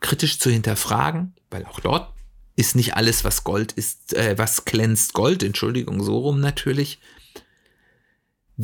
kritisch 0.00 0.38
zu 0.38 0.50
hinterfragen, 0.50 1.34
weil 1.50 1.64
auch 1.64 1.80
dort 1.80 2.12
ist 2.56 2.76
nicht 2.76 2.94
alles, 2.94 3.24
was 3.24 3.44
Gold 3.44 3.72
ist, 3.72 4.14
äh, 4.14 4.36
was 4.36 4.64
glänzt 4.64 5.14
Gold, 5.14 5.42
Entschuldigung, 5.42 6.02
so 6.02 6.18
rum 6.18 6.40
natürlich, 6.40 6.98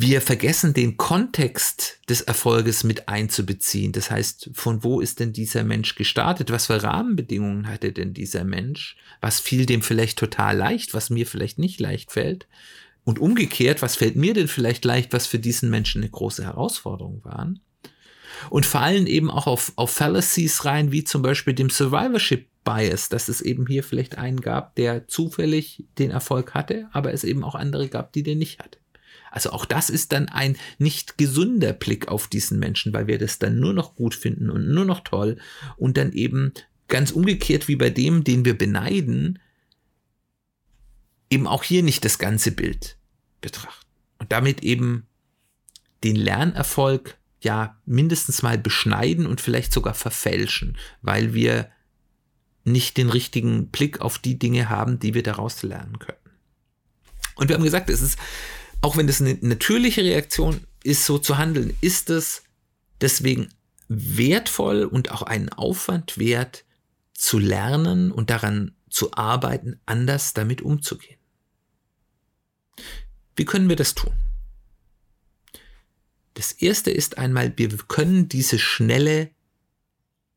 wir 0.01 0.21
vergessen 0.21 0.73
den 0.73 0.95
Kontext 0.95 1.99
des 2.07 2.21
Erfolges 2.21 2.85
mit 2.85 3.09
einzubeziehen. 3.09 3.91
Das 3.91 4.09
heißt, 4.09 4.49
von 4.53 4.81
wo 4.81 5.01
ist 5.01 5.19
denn 5.19 5.33
dieser 5.33 5.65
Mensch 5.65 5.95
gestartet? 5.95 6.51
Was 6.51 6.67
für 6.67 6.81
Rahmenbedingungen 6.81 7.67
hatte 7.67 7.91
denn 7.91 8.13
dieser 8.13 8.45
Mensch? 8.45 8.95
Was 9.19 9.41
fiel 9.41 9.65
dem 9.65 9.81
vielleicht 9.81 10.17
total 10.17 10.55
leicht, 10.55 10.93
was 10.93 11.09
mir 11.09 11.27
vielleicht 11.27 11.59
nicht 11.59 11.81
leicht 11.81 12.13
fällt? 12.13 12.47
Und 13.03 13.19
umgekehrt, 13.19 13.81
was 13.81 13.97
fällt 13.97 14.15
mir 14.15 14.33
denn 14.33 14.47
vielleicht 14.47 14.85
leicht, 14.85 15.11
was 15.11 15.27
für 15.27 15.39
diesen 15.39 15.69
Menschen 15.69 16.01
eine 16.01 16.11
große 16.11 16.45
Herausforderung 16.45 17.21
waren? 17.25 17.59
Und 18.49 18.65
fallen 18.65 19.05
eben 19.05 19.29
auch 19.29 19.47
auf, 19.47 19.73
auf 19.75 19.91
Fallacies 19.91 20.63
rein, 20.63 20.93
wie 20.93 21.03
zum 21.03 21.21
Beispiel 21.21 21.53
dem 21.53 21.69
Survivorship 21.69 22.47
Bias, 22.63 23.09
dass 23.09 23.27
es 23.27 23.41
eben 23.41 23.67
hier 23.67 23.83
vielleicht 23.83 24.17
einen 24.17 24.39
gab, 24.39 24.75
der 24.75 25.09
zufällig 25.09 25.83
den 25.97 26.11
Erfolg 26.11 26.53
hatte, 26.53 26.87
aber 26.93 27.11
es 27.11 27.25
eben 27.25 27.43
auch 27.43 27.55
andere 27.55 27.89
gab, 27.89 28.13
die 28.13 28.23
den 28.23 28.37
nicht 28.37 28.59
hatten. 28.59 28.77
Also 29.31 29.51
auch 29.51 29.65
das 29.65 29.89
ist 29.89 30.11
dann 30.11 30.27
ein 30.29 30.57
nicht 30.77 31.17
gesunder 31.17 31.73
Blick 31.73 32.07
auf 32.07 32.27
diesen 32.27 32.59
Menschen, 32.59 32.93
weil 32.93 33.07
wir 33.07 33.17
das 33.17 33.39
dann 33.39 33.59
nur 33.59 33.73
noch 33.73 33.95
gut 33.95 34.15
finden 34.15 34.49
und 34.49 34.67
nur 34.67 34.85
noch 34.85 35.01
toll 35.01 35.37
und 35.77 35.97
dann 35.97 36.11
eben 36.13 36.53
ganz 36.87 37.11
umgekehrt 37.11 37.67
wie 37.67 37.75
bei 37.75 37.89
dem, 37.89 38.23
den 38.23 38.45
wir 38.45 38.57
beneiden, 38.57 39.39
eben 41.29 41.47
auch 41.47 41.63
hier 41.63 41.83
nicht 41.83 42.03
das 42.05 42.17
ganze 42.17 42.51
Bild 42.51 42.97
betrachten 43.41 43.85
und 44.17 44.31
damit 44.31 44.63
eben 44.63 45.05
den 46.03 46.15
Lernerfolg 46.15 47.17
ja 47.41 47.79
mindestens 47.85 48.41
mal 48.41 48.57
beschneiden 48.57 49.25
und 49.25 49.41
vielleicht 49.41 49.71
sogar 49.71 49.93
verfälschen, 49.93 50.77
weil 51.01 51.33
wir 51.33 51.69
nicht 52.63 52.97
den 52.97 53.09
richtigen 53.09 53.69
Blick 53.69 54.01
auf 54.01 54.19
die 54.19 54.37
Dinge 54.37 54.69
haben, 54.69 54.99
die 54.99 55.13
wir 55.13 55.23
daraus 55.23 55.63
lernen 55.63 55.99
können. 55.99 56.17
Und 57.35 57.47
wir 57.47 57.55
haben 57.55 57.63
gesagt, 57.63 57.89
es 57.89 58.01
ist 58.01 58.19
auch 58.81 58.97
wenn 58.97 59.07
das 59.07 59.21
eine 59.21 59.37
natürliche 59.41 60.03
Reaktion 60.03 60.61
ist, 60.83 61.05
so 61.05 61.17
zu 61.17 61.37
handeln, 61.37 61.75
ist 61.81 62.09
es 62.09 62.43
deswegen 63.01 63.49
wertvoll 63.87 64.83
und 64.83 65.11
auch 65.11 65.23
einen 65.23 65.49
Aufwand 65.49 66.17
wert, 66.17 66.63
zu 67.13 67.37
lernen 67.37 68.11
und 68.11 68.29
daran 68.29 68.75
zu 68.89 69.13
arbeiten, 69.13 69.79
anders 69.85 70.33
damit 70.33 70.61
umzugehen. 70.61 71.17
Wie 73.35 73.45
können 73.45 73.67
wir 73.67 73.75
das 73.75 73.93
tun? 73.95 74.13
Das 76.33 76.53
erste 76.53 76.91
ist 76.91 77.17
einmal, 77.17 77.51
wir 77.57 77.69
können 77.89 78.29
diese 78.29 78.59
schnelle 78.59 79.31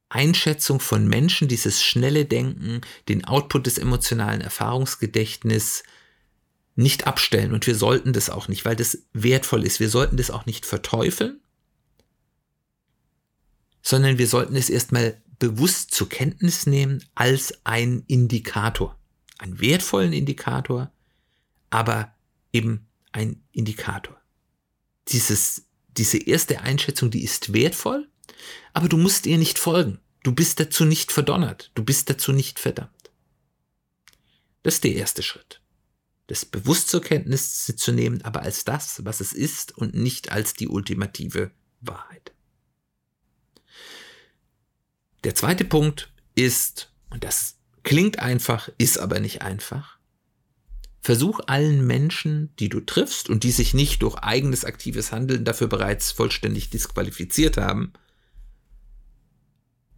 Einschätzung 0.09 0.81
von 0.81 1.07
Menschen, 1.09 1.47
dieses 1.49 1.83
schnelle 1.83 2.25
Denken, 2.25 2.81
den 3.09 3.25
Output 3.25 3.67
des 3.67 3.79
emotionalen 3.79 4.41
Erfahrungsgedächtnisses 4.41 5.85
nicht 6.75 7.07
abstellen 7.07 7.53
und 7.53 7.67
wir 7.67 7.75
sollten 7.75 8.13
das 8.13 8.31
auch 8.31 8.49
nicht, 8.49 8.65
weil 8.65 8.77
das 8.77 8.99
wertvoll 9.13 9.65
ist. 9.65 9.81
Wir 9.81 9.91
sollten 9.91 10.17
das 10.17 10.31
auch 10.31 10.47
nicht 10.47 10.65
verteufeln, 10.65 11.41
sondern 13.83 14.19
wir 14.19 14.27
sollten 14.27 14.57
es 14.57 14.71
erstmal 14.71 15.21
bewusst 15.39 15.93
zur 15.93 16.09
Kenntnis 16.09 16.67
nehmen 16.67 17.05
als 17.15 17.65
ein 17.65 18.05
Indikator. 18.07 18.99
Einen 19.39 19.61
wertvollen 19.61 20.13
Indikator, 20.13 20.93
aber 21.69 22.15
eben 22.53 22.87
ein 23.11 23.43
Indikator. 23.51 24.21
Dieses, 25.09 25.67
diese 25.97 26.19
erste 26.19 26.61
Einschätzung, 26.61 27.11
die 27.11 27.25
ist 27.25 27.53
wertvoll, 27.53 28.09
aber 28.73 28.89
du 28.89 28.97
musst 28.97 29.27
ihr 29.27 29.37
nicht 29.37 29.59
folgen. 29.59 29.99
Du 30.23 30.33
bist 30.33 30.61
dazu 30.61 30.85
nicht 30.85 31.11
verdonnert. 31.11 31.73
Du 31.75 31.85
bist 31.85 32.09
dazu 32.09 32.33
nicht 32.33 32.61
verdammt. 32.61 33.11
Das 34.63 34.75
ist 34.75 34.85
der 34.85 34.95
erste 34.95 35.25
Schritt 35.25 35.62
das 36.33 36.47
bewusst 36.47 36.89
zur 36.89 37.03
Kenntnis 37.03 37.67
zu 37.77 37.93
nehmen, 37.93 38.23
aber 38.23 38.41
als 38.41 38.65
das, 38.65 39.05
was 39.05 39.21
es 39.21 39.35
ist 39.35 39.77
und 39.77 39.93
nicht 39.93 40.33
als 40.33 40.55
die 40.55 40.67
ultimative 40.67 41.51
Wahrheit. 41.83 42.33
Der 45.25 45.35
zweite 45.35 45.67
Punkt 45.67 46.11
ist, 46.35 46.91
und 47.11 47.23
das 47.23 47.57
klingt 47.83 48.19
einfach, 48.19 48.71
ist 48.79 48.97
aber 48.97 49.21
nicht 49.21 49.43
einfach, 49.43 49.99
versuch 51.03 51.39
allen 51.49 51.87
Menschen, 51.87 52.57
die 52.59 52.71
du 52.71 52.81
triffst 52.81 53.29
und 53.29 53.45
die 53.45 53.53
sich 53.53 53.75
nicht 53.75 54.01
durch 54.01 54.17
eigenes 54.17 54.65
aktives 54.65 55.13
Handeln 55.13 55.45
dafür 55.45 55.67
bereits 55.67 56.13
vollständig 56.13 56.71
disqualifiziert 56.71 57.59
haben, 57.59 57.93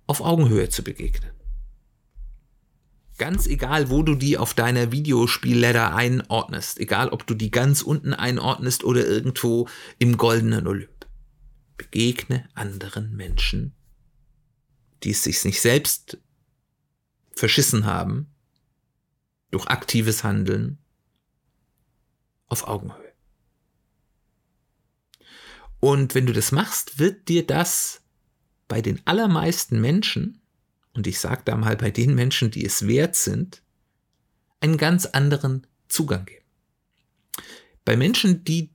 auf 0.08 0.20
Augenhöhe 0.20 0.68
zu 0.68 0.82
begegnen. 0.82 1.30
Ganz 3.16 3.46
egal, 3.46 3.90
wo 3.90 4.02
du 4.02 4.16
die 4.16 4.38
auf 4.38 4.54
deiner 4.54 4.90
Videospielladder 4.90 5.94
einordnest, 5.94 6.80
egal 6.80 7.10
ob 7.10 7.26
du 7.26 7.34
die 7.34 7.50
ganz 7.50 7.82
unten 7.82 8.12
einordnest 8.12 8.82
oder 8.82 9.06
irgendwo 9.06 9.68
im 9.98 10.16
goldenen 10.16 10.66
Olymp. 10.66 11.06
Begegne 11.76 12.48
anderen 12.54 13.14
Menschen, 13.14 13.74
die 15.02 15.10
es 15.10 15.22
sich 15.22 15.44
nicht 15.44 15.60
selbst 15.60 16.18
verschissen 17.32 17.84
haben, 17.84 18.32
durch 19.50 19.66
aktives 19.66 20.24
Handeln 20.24 20.78
auf 22.46 22.66
Augenhöhe. 22.66 23.12
Und 25.78 26.14
wenn 26.14 26.26
du 26.26 26.32
das 26.32 26.50
machst, 26.50 26.98
wird 26.98 27.28
dir 27.28 27.46
das 27.46 28.02
bei 28.66 28.80
den 28.80 29.00
allermeisten 29.06 29.80
Menschen 29.80 30.40
und 30.94 31.06
ich 31.06 31.18
sage 31.18 31.42
da 31.44 31.56
mal 31.56 31.76
bei 31.76 31.90
den 31.90 32.14
Menschen, 32.14 32.50
die 32.50 32.64
es 32.64 32.86
wert 32.86 33.16
sind, 33.16 33.62
einen 34.60 34.78
ganz 34.78 35.06
anderen 35.06 35.66
Zugang 35.88 36.24
geben. 36.24 36.44
Bei 37.84 37.96
Menschen, 37.96 38.44
die 38.44 38.70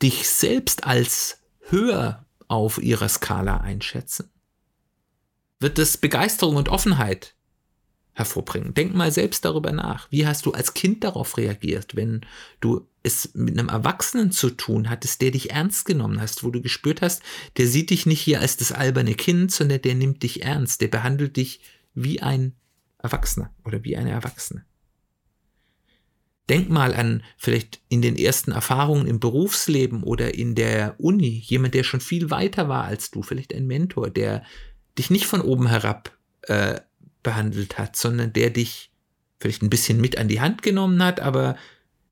dich 0.00 0.28
selbst 0.28 0.84
als 0.84 1.40
höher 1.68 2.24
auf 2.48 2.78
ihrer 2.78 3.08
Skala 3.08 3.58
einschätzen, 3.58 4.30
wird 5.60 5.78
es 5.78 5.96
Begeisterung 5.96 6.56
und 6.56 6.68
Offenheit 6.68 7.33
hervorbringen. 8.14 8.74
Denk 8.74 8.94
mal 8.94 9.12
selbst 9.12 9.44
darüber 9.44 9.72
nach. 9.72 10.10
Wie 10.10 10.26
hast 10.26 10.46
du 10.46 10.52
als 10.52 10.72
Kind 10.74 11.04
darauf 11.04 11.36
reagiert, 11.36 11.96
wenn 11.96 12.22
du 12.60 12.86
es 13.02 13.34
mit 13.34 13.58
einem 13.58 13.68
Erwachsenen 13.68 14.32
zu 14.32 14.50
tun 14.50 14.88
hattest, 14.88 15.20
der 15.20 15.32
dich 15.32 15.50
ernst 15.50 15.84
genommen 15.84 16.20
hast, 16.20 16.44
wo 16.44 16.50
du 16.50 16.62
gespürt 16.62 17.02
hast, 17.02 17.22
der 17.58 17.66
sieht 17.66 17.90
dich 17.90 18.06
nicht 18.06 18.20
hier 18.20 18.40
als 18.40 18.56
das 18.56 18.72
alberne 18.72 19.14
Kind, 19.14 19.52
sondern 19.52 19.82
der 19.82 19.94
nimmt 19.94 20.22
dich 20.22 20.42
ernst, 20.44 20.80
der 20.80 20.88
behandelt 20.88 21.36
dich 21.36 21.60
wie 21.94 22.22
ein 22.22 22.54
Erwachsener 22.98 23.52
oder 23.64 23.84
wie 23.84 23.96
eine 23.96 24.10
Erwachsene. 24.10 24.64
Denk 26.48 26.68
mal 26.68 26.94
an 26.94 27.22
vielleicht 27.36 27.80
in 27.88 28.02
den 28.02 28.16
ersten 28.16 28.52
Erfahrungen 28.52 29.06
im 29.06 29.18
Berufsleben 29.18 30.02
oder 30.02 30.34
in 30.34 30.54
der 30.54 30.94
Uni, 30.98 31.42
jemand, 31.44 31.74
der 31.74 31.84
schon 31.84 32.00
viel 32.00 32.30
weiter 32.30 32.68
war 32.68 32.84
als 32.84 33.10
du, 33.10 33.22
vielleicht 33.22 33.54
ein 33.54 33.66
Mentor, 33.66 34.10
der 34.10 34.44
dich 34.98 35.10
nicht 35.10 35.26
von 35.26 35.40
oben 35.40 35.66
herab 35.66 36.16
äh, 36.42 36.80
behandelt 37.24 37.76
hat, 37.78 37.96
sondern 37.96 38.32
der 38.32 38.50
dich 38.50 38.92
vielleicht 39.40 39.62
ein 39.62 39.70
bisschen 39.70 40.00
mit 40.00 40.16
an 40.16 40.28
die 40.28 40.40
Hand 40.40 40.62
genommen 40.62 41.02
hat, 41.02 41.18
aber 41.18 41.56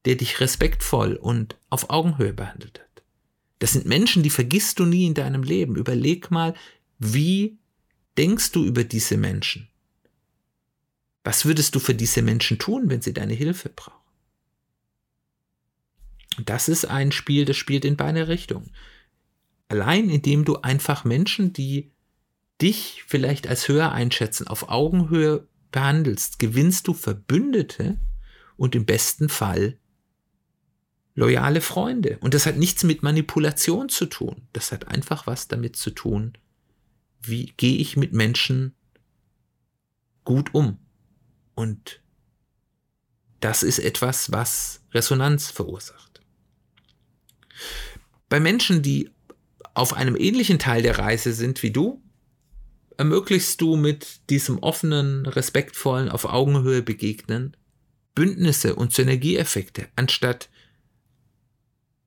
der 0.05 0.17
dich 0.17 0.41
respektvoll 0.41 1.15
und 1.15 1.57
auf 1.71 1.91
Augenhöhe 1.91 2.33
behandelt 2.33 2.81
hat. 2.81 3.05
Das 3.61 3.73
sind 3.73 3.87
Menschen, 3.87 4.25
die 4.25 4.31
vergisst 4.31 4.81
du 4.81 4.85
nie 4.85 5.07
in 5.07 5.15
deinem 5.15 5.45
Leben. 5.45 5.77
Überleg 5.77 6.33
mal, 6.33 6.55
wie 6.99 7.59
denkst 8.19 8.51
du 8.51 8.65
über 8.65 8.83
diese 8.83 9.17
Menschen? 9.17 9.69
Was 11.23 11.45
würdest 11.45 11.77
du 11.77 11.79
für 11.79 11.95
diese 11.95 12.23
Menschen 12.23 12.59
tun, 12.59 12.91
wenn 12.91 13.03
sie 13.03 13.15
deine 13.15 13.35
Hilfe 13.35 13.69
brauchen? 13.69 14.03
Das 16.45 16.69
ist 16.69 16.87
ein 16.87 17.13
Spiel, 17.13 17.45
das 17.45 17.57
spielt 17.57 17.85
in 17.85 17.97
beide 17.97 18.27
Richtungen. 18.27 18.71
Allein 19.69 20.11
indem 20.11 20.45
du 20.45 20.57
einfach 20.57 21.05
Menschen, 21.05 21.53
die 21.53 21.92
dich 22.63 23.05
vielleicht 23.07 23.47
als 23.49 23.69
höher 23.69 23.93
einschätzen, 23.93 24.47
auf 24.47 24.69
Augenhöhe 24.69 25.47
behandelst, 25.73 26.39
gewinnst 26.39 26.87
du 26.87 26.95
Verbündete 26.95 27.99
und 28.57 28.75
im 28.75 28.87
besten 28.87 29.29
Fall 29.29 29.79
loyale 31.15 31.61
Freunde. 31.61 32.19
Und 32.21 32.35
das 32.35 32.47
hat 32.47 32.57
nichts 32.57 32.85
mit 32.85 33.03
Manipulation 33.03 33.89
zu 33.89 34.07
tun. 34.07 34.49
Das 34.53 34.73
hat 34.73 34.89
einfach 34.89 35.27
was 35.27 35.49
damit 35.49 35.77
zu 35.77 35.91
tun, 35.91 36.39
wie 37.21 37.53
gehe 37.57 37.77
ich 37.77 37.97
mit 37.97 38.13
Menschen 38.13 38.75
gut 40.25 40.55
um. 40.55 40.79
Und 41.55 42.01
das 43.41 43.63
ist 43.63 43.79
etwas, 43.79 44.31
was 44.33 44.83
Resonanz 44.93 45.51
verursacht. 45.51 46.21
Bei 48.29 48.41
Menschen, 48.41 48.83
die 48.83 49.11
auf 49.75 49.95
einem 49.95 50.17
ähnlichen 50.17 50.59
Teil 50.59 50.83
der 50.83 50.99
Reise 50.99 51.33
sind 51.33 51.63
wie 51.63 51.71
du, 51.71 52.03
ermöglichst 53.03 53.61
du 53.61 53.75
mit 53.75 54.31
diesem 54.31 54.61
offenen, 54.61 55.27
respektvollen, 55.27 56.09
auf 56.09 56.25
Augenhöhe 56.25 56.83
begegnen 56.83 57.57
Bündnisse 58.15 58.77
und 58.77 58.93
Synergieeffekte, 58.93 59.89
anstatt 59.97 60.49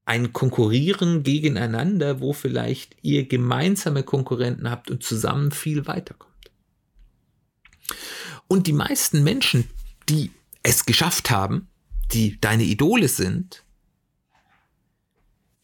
ein 0.06 0.32
Konkurrieren 0.32 1.24
gegeneinander, 1.24 2.22
wo 2.22 2.32
vielleicht 2.32 2.96
ihr 3.02 3.28
gemeinsame 3.28 4.04
Konkurrenten 4.04 4.70
habt 4.70 4.90
und 4.90 5.04
zusammen 5.04 5.52
viel 5.52 5.86
weiterkommt. 5.86 6.32
Und 8.48 8.66
die 8.66 8.72
meisten 8.72 9.22
Menschen, 9.22 9.68
die 10.08 10.32
es 10.64 10.86
geschafft 10.86 11.30
haben, 11.30 11.68
die 12.14 12.40
deine 12.40 12.64
Idole 12.64 13.10
sind, 13.10 13.66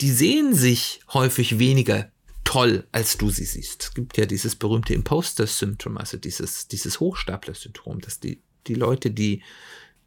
die 0.02 0.12
sehen 0.12 0.54
sich 0.54 1.00
häufig 1.14 1.58
weniger 1.58 2.12
toll, 2.52 2.86
als 2.92 3.18
du 3.18 3.30
sie 3.30 3.46
siehst. 3.46 3.82
Es 3.82 3.94
gibt 3.94 4.18
ja 4.18 4.26
dieses 4.26 4.58
berühmte 4.58 4.94
Imposter-Symptom, 4.94 5.98
also 5.98 6.18
dieses, 6.18 6.68
dieses 6.68 7.00
Hochstapler-Syndrom, 7.00 8.02
dass 8.02 8.20
die, 8.20 8.42
die 8.68 8.74
Leute, 8.74 9.10
die 9.10 9.42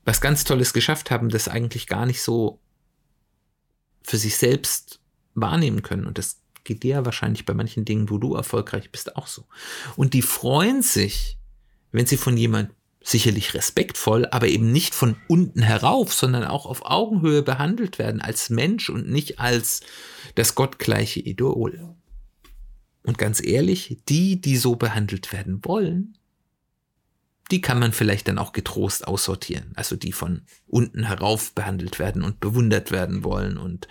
was 0.04 0.20
ganz 0.20 0.44
Tolles 0.44 0.74
geschafft 0.74 1.10
haben, 1.10 1.30
das 1.30 1.48
eigentlich 1.48 1.86
gar 1.86 2.04
nicht 2.04 2.20
so 2.20 2.60
für 4.02 4.18
sich 4.18 4.36
selbst 4.36 5.00
wahrnehmen 5.32 5.80
können. 5.80 6.06
Und 6.06 6.18
das 6.18 6.42
geht 6.64 6.82
dir 6.82 7.06
wahrscheinlich 7.06 7.46
bei 7.46 7.54
manchen 7.54 7.86
Dingen, 7.86 8.10
wo 8.10 8.18
du 8.18 8.34
erfolgreich 8.34 8.92
bist, 8.92 9.16
auch 9.16 9.26
so. 9.26 9.46
Und 9.96 10.12
die 10.12 10.20
freuen 10.20 10.82
sich, 10.82 11.38
wenn 11.92 12.04
sie 12.04 12.18
von 12.18 12.36
jemand 12.36 12.72
sicherlich 13.02 13.54
respektvoll, 13.54 14.26
aber 14.26 14.48
eben 14.48 14.70
nicht 14.70 14.94
von 14.94 15.16
unten 15.28 15.62
herauf, 15.62 16.12
sondern 16.12 16.44
auch 16.44 16.66
auf 16.66 16.84
Augenhöhe 16.84 17.40
behandelt 17.40 17.98
werden 17.98 18.20
als 18.20 18.50
Mensch 18.50 18.90
und 18.90 19.08
nicht 19.08 19.40
als 19.40 19.80
das 20.34 20.54
gottgleiche 20.54 21.20
Idol. 21.20 21.96
Und 23.04 23.18
ganz 23.18 23.44
ehrlich, 23.44 23.98
die, 24.08 24.40
die 24.40 24.56
so 24.56 24.76
behandelt 24.76 25.32
werden 25.32 25.64
wollen, 25.64 26.16
die 27.50 27.60
kann 27.60 27.78
man 27.78 27.92
vielleicht 27.92 28.28
dann 28.28 28.38
auch 28.38 28.52
getrost 28.52 29.06
aussortieren. 29.06 29.72
Also 29.76 29.96
die 29.96 30.12
von 30.12 30.42
unten 30.66 31.04
herauf 31.04 31.52
behandelt 31.52 31.98
werden 31.98 32.24
und 32.24 32.40
bewundert 32.40 32.90
werden 32.90 33.22
wollen 33.22 33.58
und 33.58 33.86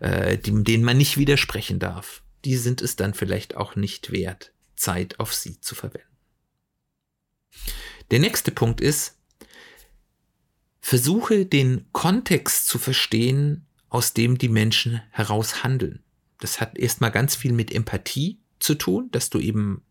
äh, 0.00 0.36
die, 0.36 0.62
denen 0.62 0.84
man 0.84 0.98
nicht 0.98 1.16
widersprechen 1.16 1.78
darf. 1.78 2.22
Die 2.44 2.56
sind 2.56 2.82
es 2.82 2.96
dann 2.96 3.14
vielleicht 3.14 3.56
auch 3.56 3.74
nicht 3.74 4.12
wert, 4.12 4.52
Zeit 4.76 5.18
auf 5.18 5.34
sie 5.34 5.58
zu 5.60 5.74
verwenden. 5.74 6.06
Der 8.10 8.20
nächste 8.20 8.52
Punkt 8.52 8.82
ist, 8.82 9.16
versuche 10.80 11.46
den 11.46 11.86
Kontext 11.92 12.68
zu 12.68 12.78
verstehen, 12.78 13.66
aus 13.88 14.12
dem 14.12 14.36
die 14.36 14.50
Menschen 14.50 15.00
heraus 15.10 15.64
handeln. 15.64 16.02
Das 16.40 16.60
hat 16.60 16.78
erstmal 16.78 17.10
ganz 17.10 17.34
viel 17.34 17.52
mit 17.52 17.72
Empathie 17.72 18.38
zu 18.68 18.74
tun, 18.74 19.08
dass 19.10 19.30
du 19.30 19.38
eben 19.38 19.82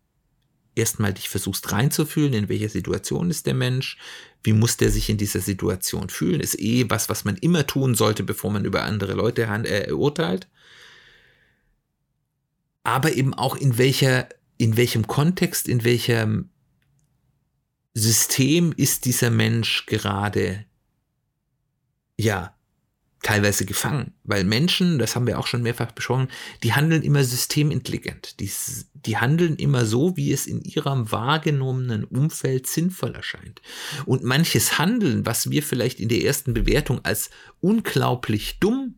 erstmal 0.76 1.12
dich 1.12 1.28
versuchst 1.28 1.72
reinzufühlen, 1.72 2.32
in 2.32 2.48
welcher 2.48 2.68
Situation 2.68 3.30
ist 3.30 3.46
der 3.46 3.54
Mensch, 3.54 3.98
wie 4.44 4.52
muss 4.52 4.76
der 4.76 4.90
sich 4.90 5.10
in 5.10 5.16
dieser 5.18 5.40
Situation 5.40 6.08
fühlen, 6.08 6.40
ist 6.40 6.58
eh 6.60 6.88
was, 6.88 7.08
was 7.08 7.24
man 7.24 7.36
immer 7.36 7.66
tun 7.66 7.96
sollte, 7.96 8.22
bevor 8.22 8.52
man 8.52 8.64
über 8.64 8.84
andere 8.84 9.14
Leute 9.14 9.42
äh, 9.42 9.92
urteilt. 9.92 10.48
Aber 12.84 13.12
eben 13.12 13.34
auch 13.34 13.56
in 13.56 13.76
welcher, 13.76 14.28
in 14.56 14.76
welchem 14.76 15.08
Kontext, 15.08 15.66
in 15.66 15.82
welchem 15.82 16.50
System 17.94 18.72
ist 18.76 19.04
dieser 19.04 19.30
Mensch 19.30 19.86
gerade, 19.86 20.64
ja, 22.16 22.56
teilweise 23.22 23.64
gefangen, 23.64 24.12
weil 24.22 24.44
Menschen, 24.44 24.98
das 24.98 25.16
haben 25.16 25.26
wir 25.26 25.38
auch 25.38 25.46
schon 25.46 25.62
mehrfach 25.62 25.90
besprochen, 25.92 26.28
die 26.62 26.74
handeln 26.74 27.02
immer 27.02 27.24
systemintelligent. 27.24 28.38
Die, 28.40 28.50
die 28.94 29.16
handeln 29.16 29.56
immer 29.56 29.86
so, 29.86 30.16
wie 30.16 30.32
es 30.32 30.46
in 30.46 30.62
ihrem 30.62 31.10
wahrgenommenen 31.10 32.04
Umfeld 32.04 32.66
sinnvoll 32.66 33.14
erscheint. 33.14 33.60
Und 34.06 34.22
manches 34.22 34.78
Handeln, 34.78 35.26
was 35.26 35.50
wir 35.50 35.62
vielleicht 35.62 35.98
in 35.98 36.08
der 36.08 36.22
ersten 36.22 36.54
Bewertung 36.54 37.04
als 37.04 37.30
unglaublich 37.60 38.58
dumm 38.60 38.94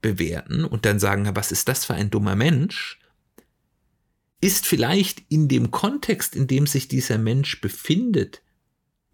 bewerten 0.00 0.64
und 0.64 0.86
dann 0.86 0.98
sagen, 0.98 1.28
was 1.34 1.52
ist 1.52 1.68
das 1.68 1.84
für 1.84 1.94
ein 1.94 2.10
dummer 2.10 2.36
Mensch, 2.36 2.98
ist 4.40 4.66
vielleicht 4.66 5.24
in 5.28 5.48
dem 5.48 5.70
Kontext, 5.70 6.36
in 6.36 6.46
dem 6.46 6.66
sich 6.66 6.88
dieser 6.88 7.18
Mensch 7.18 7.60
befindet, 7.60 8.42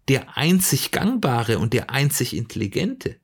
der 0.07 0.37
einzig 0.37 0.91
gangbare 0.91 1.57
und 1.57 1.73
der 1.73 1.89
einzig 1.89 2.35
intelligente. 2.35 3.17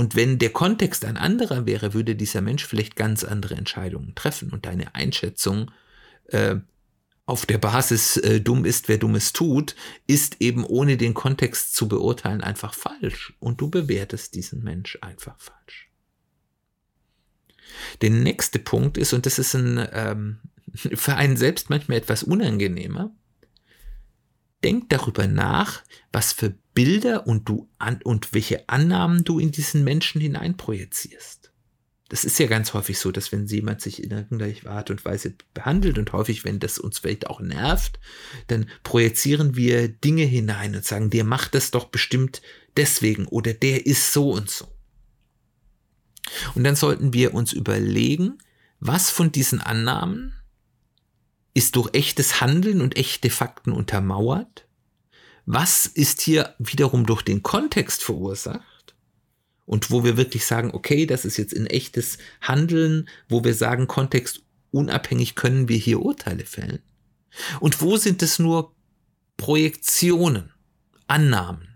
Und 0.00 0.16
wenn 0.16 0.38
der 0.38 0.48
Kontext 0.48 1.04
ein 1.04 1.18
anderer 1.18 1.66
wäre, 1.66 1.92
würde 1.92 2.16
dieser 2.16 2.40
Mensch 2.40 2.64
vielleicht 2.64 2.96
ganz 2.96 3.22
andere 3.22 3.56
Entscheidungen 3.56 4.14
treffen 4.14 4.48
und 4.50 4.64
deine 4.64 4.94
Einschätzung 4.94 5.72
äh, 6.28 6.56
auf 7.26 7.44
der 7.44 7.58
Basis 7.58 8.16
äh, 8.16 8.40
dumm 8.40 8.64
ist, 8.64 8.88
wer 8.88 8.96
dummes 8.96 9.34
tut, 9.34 9.76
ist 10.06 10.40
eben 10.40 10.64
ohne 10.64 10.96
den 10.96 11.12
Kontext 11.12 11.74
zu 11.74 11.86
beurteilen 11.86 12.40
einfach 12.40 12.72
falsch. 12.72 13.34
Und 13.40 13.60
du 13.60 13.68
bewertest 13.68 14.34
diesen 14.36 14.64
Mensch 14.64 14.96
einfach 15.02 15.38
falsch. 15.38 15.90
Der 18.00 18.08
nächste 18.08 18.58
Punkt 18.58 18.96
ist, 18.96 19.12
und 19.12 19.26
das 19.26 19.38
ist 19.38 19.52
ein, 19.52 19.86
ähm, 19.92 20.38
für 20.74 21.16
einen 21.16 21.36
selbst 21.36 21.68
manchmal 21.68 21.98
etwas 21.98 22.22
unangenehmer, 22.22 23.14
denk 24.64 24.88
darüber 24.88 25.26
nach, 25.26 25.82
was 26.12 26.32
für 26.32 26.54
Bilder 26.74 27.26
und 27.26 27.48
du 27.48 27.68
an, 27.78 28.00
und 28.02 28.32
welche 28.32 28.68
Annahmen 28.68 29.24
du 29.24 29.38
in 29.38 29.50
diesen 29.50 29.84
Menschen 29.84 30.20
hineinprojizierst. 30.20 31.40
Das 32.08 32.24
ist 32.24 32.40
ja 32.40 32.48
ganz 32.48 32.74
häufig 32.74 32.98
so, 32.98 33.12
dass 33.12 33.30
wenn 33.30 33.46
jemand 33.46 33.80
sich 33.80 34.02
in 34.02 34.10
irgendeiner 34.10 34.70
Art 34.70 34.90
und 34.90 35.04
Weise 35.04 35.34
behandelt 35.54 35.96
und 35.96 36.12
häufig, 36.12 36.44
wenn 36.44 36.58
das 36.58 36.78
uns 36.78 36.98
vielleicht 36.98 37.28
auch 37.28 37.40
nervt, 37.40 38.00
dann 38.48 38.68
projizieren 38.82 39.54
wir 39.54 39.88
Dinge 39.88 40.24
hinein 40.24 40.74
und 40.74 40.84
sagen, 40.84 41.10
der 41.10 41.22
macht 41.22 41.54
das 41.54 41.70
doch 41.70 41.84
bestimmt 41.84 42.42
deswegen 42.76 43.26
oder 43.26 43.54
der 43.54 43.86
ist 43.86 44.12
so 44.12 44.32
und 44.32 44.50
so. 44.50 44.66
Und 46.56 46.64
dann 46.64 46.74
sollten 46.74 47.12
wir 47.12 47.32
uns 47.32 47.52
überlegen, 47.52 48.38
was 48.80 49.10
von 49.10 49.30
diesen 49.30 49.60
Annahmen 49.60 50.34
ist 51.54 51.76
durch 51.76 51.90
echtes 51.94 52.40
Handeln 52.40 52.80
und 52.80 52.96
echte 52.96 53.30
Fakten 53.30 53.72
untermauert? 53.72 54.66
Was 55.46 55.86
ist 55.86 56.20
hier 56.20 56.54
wiederum 56.58 57.06
durch 57.06 57.22
den 57.22 57.42
Kontext 57.42 58.02
verursacht? 58.02 58.94
Und 59.66 59.90
wo 59.90 60.02
wir 60.04 60.16
wirklich 60.16 60.44
sagen, 60.44 60.72
okay, 60.72 61.06
das 61.06 61.24
ist 61.24 61.36
jetzt 61.36 61.56
ein 61.56 61.66
echtes 61.66 62.18
Handeln, 62.40 63.08
wo 63.28 63.44
wir 63.44 63.54
sagen, 63.54 63.86
kontextunabhängig 63.86 65.36
können 65.36 65.68
wir 65.68 65.76
hier 65.76 66.00
Urteile 66.00 66.44
fällen. 66.44 66.80
Und 67.60 67.80
wo 67.80 67.96
sind 67.96 68.22
es 68.22 68.38
nur 68.38 68.74
Projektionen? 69.36 70.52
Annahmen. 71.06 71.68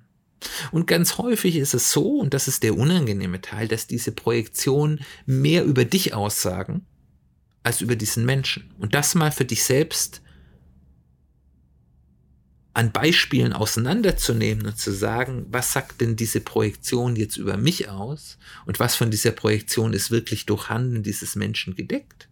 Und 0.73 0.87
ganz 0.87 1.19
häufig 1.19 1.57
ist 1.57 1.75
es 1.75 1.91
so, 1.91 2.19
und 2.19 2.35
das 2.35 2.49
ist 2.49 2.63
der 2.63 2.77
unangenehme 2.77 3.41
Teil, 3.41 3.67
dass 3.67 3.87
diese 3.87 4.13
Projektionen 4.13 5.01
mehr 5.27 5.65
über 5.65 5.85
dich 5.85 6.15
aussagen 6.15 6.87
als 7.65 7.81
über 7.81 7.97
diesen 7.97 8.25
Menschen. 8.25 8.71
Und 8.79 8.95
das 8.95 9.17
mal 9.17 9.33
für 9.33 9.45
dich 9.45 9.65
selbst 9.65 10.21
an 12.75 12.91
Beispielen 12.93 13.53
auseinanderzunehmen 13.53 14.67
und 14.67 14.79
zu 14.79 14.93
sagen, 14.93 15.47
was 15.49 15.73
sagt 15.73 16.01
denn 16.01 16.17
diese 16.17 16.41
Projektion 16.41 17.15
jetzt 17.17 17.37
über 17.37 17.57
mich 17.57 17.89
aus 17.89 18.37
und 18.67 18.81
was 18.81 18.97
von 18.97 19.11
dieser 19.11 19.31
Projektion 19.31 19.93
ist 19.93 20.11
wirklich 20.11 20.45
durch 20.45 20.69
Handeln 20.69 21.05
dieses 21.05 21.37
Menschen 21.37 21.77
gedeckt, 21.77 22.29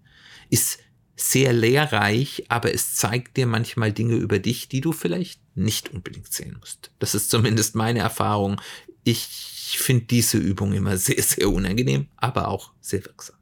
ist 0.50 0.80
sehr 1.14 1.52
lehrreich, 1.52 2.44
aber 2.48 2.74
es 2.74 2.96
zeigt 2.96 3.36
dir 3.36 3.46
manchmal 3.46 3.92
Dinge 3.92 4.16
über 4.16 4.40
dich, 4.40 4.68
die 4.68 4.80
du 4.80 4.92
vielleicht 4.92 5.40
nicht 5.56 5.92
unbedingt 5.92 6.32
sehen 6.32 6.56
musst. 6.58 6.90
Das 6.98 7.14
ist 7.14 7.30
zumindest 7.30 7.76
meine 7.76 8.00
Erfahrung. 8.00 8.60
Ich 9.04 9.76
finde 9.78 10.06
diese 10.06 10.38
Übung 10.38 10.72
immer 10.72 10.96
sehr, 10.96 11.22
sehr 11.22 11.48
unangenehm, 11.48 12.08
aber 12.16 12.48
auch 12.48 12.72
sehr 12.80 13.04
wirksam. 13.04 13.36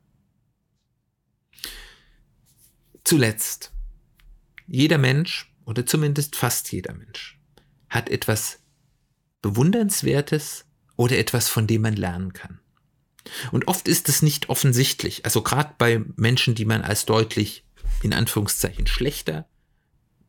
Zuletzt, 3.10 3.72
jeder 4.68 4.96
Mensch 4.96 5.52
oder 5.64 5.84
zumindest 5.84 6.36
fast 6.36 6.70
jeder 6.70 6.94
Mensch, 6.94 7.40
hat 7.88 8.08
etwas 8.08 8.60
Bewundernswertes 9.42 10.64
oder 10.94 11.18
etwas, 11.18 11.48
von 11.48 11.66
dem 11.66 11.82
man 11.82 11.96
lernen 11.96 12.34
kann. 12.34 12.60
Und 13.50 13.66
oft 13.66 13.88
ist 13.88 14.08
es 14.08 14.22
nicht 14.22 14.48
offensichtlich. 14.48 15.24
Also 15.24 15.42
gerade 15.42 15.74
bei 15.76 16.04
Menschen, 16.14 16.54
die 16.54 16.64
man 16.64 16.82
als 16.82 17.04
deutlich 17.04 17.66
in 18.04 18.14
Anführungszeichen 18.14 18.86
schlechter 18.86 19.48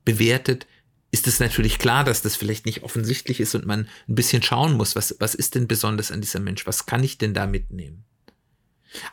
bewertet, 0.03 0.65
ist 1.11 1.27
es 1.27 1.39
natürlich 1.39 1.77
klar, 1.77 2.03
dass 2.03 2.23
das 2.23 2.35
vielleicht 2.35 2.65
nicht 2.65 2.81
offensichtlich 2.81 3.39
ist 3.41 3.53
und 3.53 3.67
man 3.67 3.87
ein 4.09 4.15
bisschen 4.15 4.41
schauen 4.41 4.75
muss, 4.75 4.95
was, 4.95 5.15
was 5.19 5.35
ist 5.35 5.53
denn 5.53 5.67
besonders 5.67 6.11
an 6.11 6.21
dieser 6.21 6.39
Mensch? 6.39 6.65
Was 6.65 6.87
kann 6.87 7.03
ich 7.03 7.19
denn 7.19 7.35
da 7.35 7.45
mitnehmen? 7.45 8.05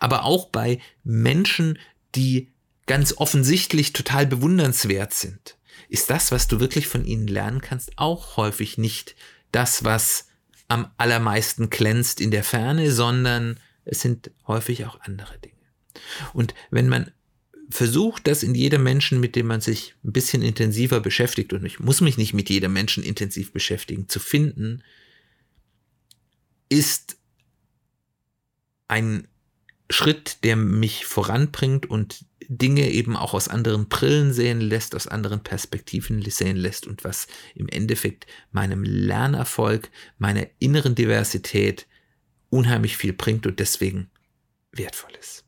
Aber 0.00 0.24
auch 0.24 0.48
bei 0.48 0.81
Menschen, 1.04 1.78
die 2.14 2.50
ganz 2.88 3.14
offensichtlich 3.16 3.92
total 3.92 4.27
bewundernswert 4.27 5.14
sind, 5.14 5.57
ist 5.88 6.11
das, 6.11 6.33
was 6.33 6.48
du 6.48 6.59
wirklich 6.59 6.88
von 6.88 7.05
ihnen 7.05 7.29
lernen 7.29 7.61
kannst, 7.61 7.92
auch 7.96 8.37
häufig 8.37 8.79
nicht 8.79 9.14
das, 9.53 9.85
was 9.85 10.27
am 10.66 10.90
allermeisten 10.98 11.70
glänzt 11.70 12.20
in 12.20 12.31
der 12.31 12.44
Ferne, 12.44 12.90
sondern 12.90 13.61
es 13.85 14.01
sind 14.01 14.31
häufig 14.46 14.85
auch 14.85 15.01
andere 15.01 15.38
Dinge. 15.38 15.55
Und 16.33 16.55
wenn 16.70 16.88
man 16.88 17.12
versucht, 17.70 18.27
das 18.27 18.42
in 18.42 18.55
jedem 18.55 18.83
Menschen, 18.83 19.20
mit 19.20 19.37
dem 19.37 19.46
man 19.46 19.61
sich 19.61 19.94
ein 20.05 20.12
bisschen 20.12 20.42
intensiver 20.42 21.01
beschäftigt, 21.01 21.53
und 21.53 21.64
ich 21.64 21.81
muss 21.81 22.01
mich 22.01 22.16
nicht 22.16 22.35
mit 22.35 22.51
jedem 22.51 22.72
Menschen 22.72 23.03
intensiv 23.03 23.53
beschäftigen, 23.53 24.09
zu 24.09 24.20
finden, 24.20 24.83
ist 26.68 27.16
ein 28.88 29.29
Schritt, 29.90 30.44
der 30.44 30.57
mich 30.57 31.07
voranbringt 31.07 31.87
und 31.87 32.24
Dinge 32.48 32.90
eben 32.90 33.16
auch 33.16 33.35
aus 33.35 33.48
anderen 33.48 33.88
Brillen 33.88 34.33
sehen 34.33 34.61
lässt, 34.61 34.94
aus 34.94 35.07
anderen 35.07 35.42
Perspektiven 35.42 36.22
sehen 36.22 36.57
lässt 36.57 36.87
und 36.87 37.05
was 37.05 37.27
im 37.55 37.68
Endeffekt 37.68 38.27
meinem 38.53 38.85
Lernerfolg, 38.85 39.90
meiner 40.18 40.46
inneren 40.59 40.94
Diversität 40.94 41.87
unheimlich 42.48 42.96
viel 42.96 43.12
bringt 43.12 43.46
und 43.46 43.61
deswegen 43.61 44.11
wertvoll 44.72 45.12
ist. 45.20 45.44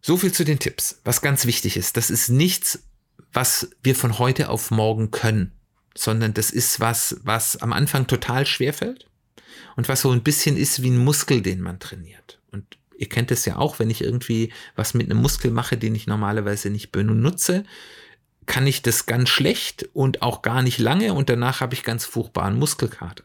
So 0.00 0.16
viel 0.16 0.32
zu 0.32 0.44
den 0.44 0.58
Tipps. 0.58 1.00
Was 1.04 1.20
ganz 1.20 1.44
wichtig 1.44 1.76
ist, 1.76 1.98
das 1.98 2.08
ist 2.08 2.30
nichts, 2.30 2.82
was 3.32 3.70
wir 3.82 3.94
von 3.94 4.18
heute 4.18 4.48
auf 4.48 4.70
morgen 4.70 5.10
können, 5.10 5.52
sondern 5.94 6.32
das 6.32 6.50
ist 6.50 6.80
was, 6.80 7.20
was 7.24 7.58
am 7.58 7.74
Anfang 7.74 8.06
total 8.06 8.46
schwer 8.46 8.72
fällt 8.72 9.09
und 9.76 9.88
was 9.88 10.02
so 10.02 10.10
ein 10.10 10.22
bisschen 10.22 10.56
ist 10.56 10.82
wie 10.82 10.90
ein 10.90 10.98
Muskel, 10.98 11.42
den 11.42 11.60
man 11.60 11.78
trainiert. 11.78 12.40
Und 12.50 12.78
ihr 12.96 13.08
kennt 13.08 13.30
es 13.30 13.44
ja 13.44 13.56
auch, 13.56 13.78
wenn 13.78 13.90
ich 13.90 14.02
irgendwie 14.02 14.52
was 14.76 14.94
mit 14.94 15.10
einem 15.10 15.20
Muskel 15.20 15.50
mache, 15.50 15.76
den 15.76 15.94
ich 15.94 16.06
normalerweise 16.06 16.70
nicht 16.70 16.92
benutze, 16.92 17.64
kann 18.46 18.66
ich 18.66 18.82
das 18.82 19.06
ganz 19.06 19.28
schlecht 19.28 19.88
und 19.92 20.22
auch 20.22 20.42
gar 20.42 20.62
nicht 20.62 20.78
lange 20.78 21.14
und 21.14 21.28
danach 21.28 21.60
habe 21.60 21.74
ich 21.74 21.84
ganz 21.84 22.04
furchtbaren 22.04 22.58
Muskelkater. 22.58 23.24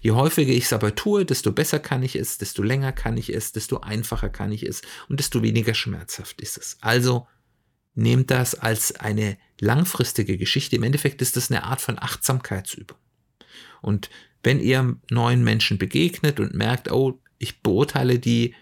Je 0.00 0.12
häufiger 0.12 0.52
ich 0.52 0.64
es 0.64 0.72
aber 0.72 0.94
tue, 0.94 1.24
desto 1.24 1.52
besser 1.52 1.78
kann 1.78 2.02
ich 2.02 2.16
es, 2.16 2.38
desto 2.38 2.62
länger 2.62 2.92
kann 2.92 3.16
ich 3.16 3.32
es, 3.32 3.52
desto 3.52 3.80
einfacher 3.80 4.28
kann 4.28 4.52
ich 4.52 4.62
es 4.64 4.82
und 5.08 5.20
desto 5.20 5.42
weniger 5.42 5.74
schmerzhaft 5.74 6.40
ist 6.40 6.58
es. 6.58 6.76
Also 6.80 7.26
nehmt 7.94 8.30
das 8.30 8.54
als 8.54 8.96
eine 8.96 9.38
langfristige 9.60 10.36
Geschichte. 10.36 10.76
Im 10.76 10.82
Endeffekt 10.82 11.22
ist 11.22 11.36
das 11.36 11.50
eine 11.50 11.64
Art 11.64 11.80
von 11.80 11.98
Achtsamkeitsübung. 11.98 12.98
Und 13.80 14.10
wenn 14.44 14.60
ihr 14.60 14.96
neuen 15.10 15.42
Menschen 15.42 15.78
begegnet 15.78 16.38
und 16.38 16.54
merkt, 16.54 16.90
oh, 16.92 17.18
ich 17.38 17.62
beurteile 17.62 18.18
die, 18.18 18.54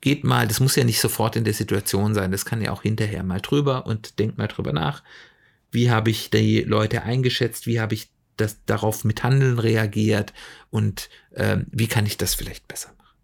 geht 0.00 0.24
mal, 0.24 0.46
das 0.46 0.60
muss 0.60 0.76
ja 0.76 0.84
nicht 0.84 1.00
sofort 1.00 1.36
in 1.36 1.44
der 1.44 1.54
Situation 1.54 2.12
sein, 2.12 2.32
das 2.32 2.44
kann 2.44 2.60
ja 2.60 2.72
auch 2.72 2.82
hinterher 2.82 3.22
mal 3.22 3.40
drüber 3.40 3.86
und 3.86 4.18
denkt 4.18 4.36
mal 4.36 4.48
drüber 4.48 4.72
nach. 4.72 5.02
Wie 5.70 5.90
habe 5.90 6.10
ich 6.10 6.28
die 6.28 6.60
Leute 6.60 7.02
eingeschätzt? 7.02 7.66
Wie 7.66 7.80
habe 7.80 7.94
ich 7.94 8.10
das, 8.36 8.64
darauf 8.66 9.04
mit 9.04 9.22
Handeln 9.22 9.58
reagiert? 9.58 10.32
Und 10.70 11.08
äh, 11.30 11.58
wie 11.70 11.86
kann 11.86 12.04
ich 12.04 12.18
das 12.18 12.34
vielleicht 12.34 12.68
besser 12.68 12.92
machen? 12.98 13.16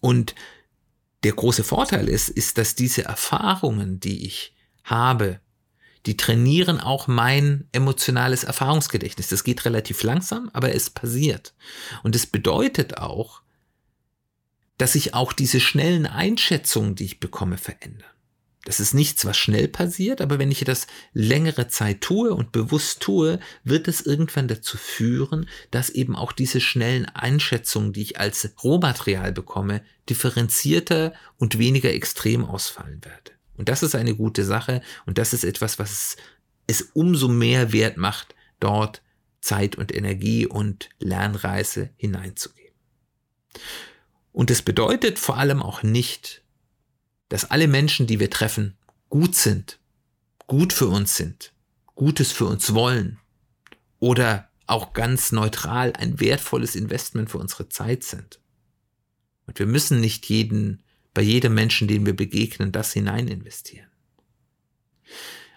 Und 0.00 0.34
der 1.24 1.32
große 1.32 1.64
Vorteil 1.64 2.08
ist, 2.08 2.28
ist, 2.28 2.56
dass 2.58 2.76
diese 2.76 3.04
Erfahrungen, 3.04 3.98
die 4.00 4.24
ich 4.24 4.54
habe, 4.84 5.40
die 6.06 6.16
trainieren 6.16 6.80
auch 6.80 7.08
mein 7.08 7.68
emotionales 7.72 8.44
Erfahrungsgedächtnis. 8.44 9.28
Das 9.28 9.44
geht 9.44 9.64
relativ 9.64 10.02
langsam, 10.02 10.50
aber 10.52 10.74
es 10.74 10.88
passiert. 10.88 11.54
Und 12.02 12.14
es 12.14 12.26
bedeutet 12.26 12.98
auch, 12.98 13.42
dass 14.78 14.92
sich 14.92 15.14
auch 15.14 15.32
diese 15.32 15.60
schnellen 15.60 16.06
Einschätzungen, 16.06 16.94
die 16.94 17.04
ich 17.04 17.20
bekomme, 17.20 17.58
verändern. 17.58 18.10
Das 18.64 18.80
ist 18.80 18.94
nichts, 18.94 19.24
was 19.24 19.36
schnell 19.36 19.68
passiert, 19.68 20.20
aber 20.20 20.40
wenn 20.40 20.50
ich 20.50 20.64
das 20.64 20.88
längere 21.12 21.68
Zeit 21.68 22.00
tue 22.00 22.34
und 22.34 22.50
bewusst 22.50 23.00
tue, 23.00 23.38
wird 23.62 23.86
es 23.86 24.00
irgendwann 24.00 24.48
dazu 24.48 24.76
führen, 24.76 25.48
dass 25.70 25.88
eben 25.88 26.16
auch 26.16 26.32
diese 26.32 26.60
schnellen 26.60 27.06
Einschätzungen, 27.06 27.92
die 27.92 28.02
ich 28.02 28.18
als 28.18 28.50
Rohmaterial 28.64 29.32
bekomme, 29.32 29.82
differenzierter 30.08 31.14
und 31.36 31.58
weniger 31.58 31.92
extrem 31.92 32.44
ausfallen 32.44 33.04
werde. 33.04 33.35
Und 33.56 33.68
das 33.68 33.82
ist 33.82 33.94
eine 33.94 34.14
gute 34.14 34.44
Sache 34.44 34.82
und 35.06 35.18
das 35.18 35.32
ist 35.32 35.44
etwas, 35.44 35.78
was 35.78 36.16
es 36.66 36.82
umso 36.94 37.28
mehr 37.28 37.72
wert 37.72 37.96
macht, 37.96 38.34
dort 38.60 39.02
Zeit 39.40 39.76
und 39.76 39.94
Energie 39.94 40.46
und 40.46 40.88
Lernreise 40.98 41.90
hineinzugeben. 41.96 42.74
Und 44.32 44.50
es 44.50 44.62
bedeutet 44.62 45.18
vor 45.18 45.38
allem 45.38 45.62
auch 45.62 45.82
nicht, 45.82 46.42
dass 47.28 47.50
alle 47.50 47.68
Menschen, 47.68 48.06
die 48.06 48.20
wir 48.20 48.30
treffen, 48.30 48.76
gut 49.08 49.34
sind, 49.34 49.78
gut 50.46 50.72
für 50.72 50.88
uns 50.88 51.16
sind, 51.16 51.52
Gutes 51.94 52.32
für 52.32 52.44
uns 52.44 52.74
wollen 52.74 53.18
oder 53.98 54.50
auch 54.66 54.92
ganz 54.92 55.32
neutral 55.32 55.94
ein 55.94 56.20
wertvolles 56.20 56.76
Investment 56.76 57.30
für 57.30 57.38
unsere 57.38 57.68
Zeit 57.68 58.04
sind. 58.04 58.40
Und 59.46 59.58
wir 59.58 59.66
müssen 59.66 60.00
nicht 60.00 60.28
jeden 60.28 60.82
bei 61.16 61.22
jedem 61.22 61.54
Menschen, 61.54 61.88
den 61.88 62.04
wir 62.04 62.14
begegnen, 62.14 62.72
das 62.72 62.92
hinein 62.92 63.26
investieren. 63.26 63.88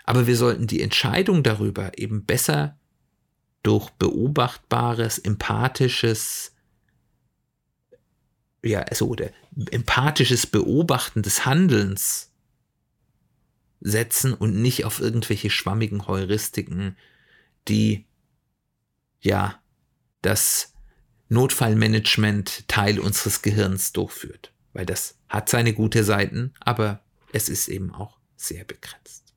Aber 0.05 0.25
wir 0.25 0.37
sollten 0.37 0.67
die 0.67 0.81
Entscheidung 0.81 1.43
darüber 1.43 1.97
eben 1.97 2.23
besser 2.23 2.79
durch 3.61 3.89
beobachtbares, 3.89 5.19
empathisches, 5.19 6.55
ja, 8.63 8.83
also 8.83 9.09
oder 9.09 9.31
empathisches 9.69 10.47
Beobachten 10.47 11.23
des 11.23 11.45
Handelns 11.45 12.31
setzen 13.81 14.33
und 14.33 14.61
nicht 14.61 14.85
auf 14.85 15.01
irgendwelche 15.01 15.49
schwammigen 15.49 16.07
Heuristiken, 16.07 16.95
die 17.67 18.05
ja 19.19 19.61
das 20.21 20.73
Notfallmanagement 21.27 22.65
Teil 22.69 22.97
unseres 22.97 23.41
Gehirns 23.41 23.91
durchführt 23.91 24.53
weil 24.73 24.85
das 24.85 25.17
hat 25.27 25.49
seine 25.49 25.73
gute 25.73 26.03
Seiten, 26.03 26.53
aber 26.59 27.01
es 27.31 27.49
ist 27.49 27.67
eben 27.67 27.93
auch 27.93 28.17
sehr 28.35 28.63
begrenzt. 28.63 29.33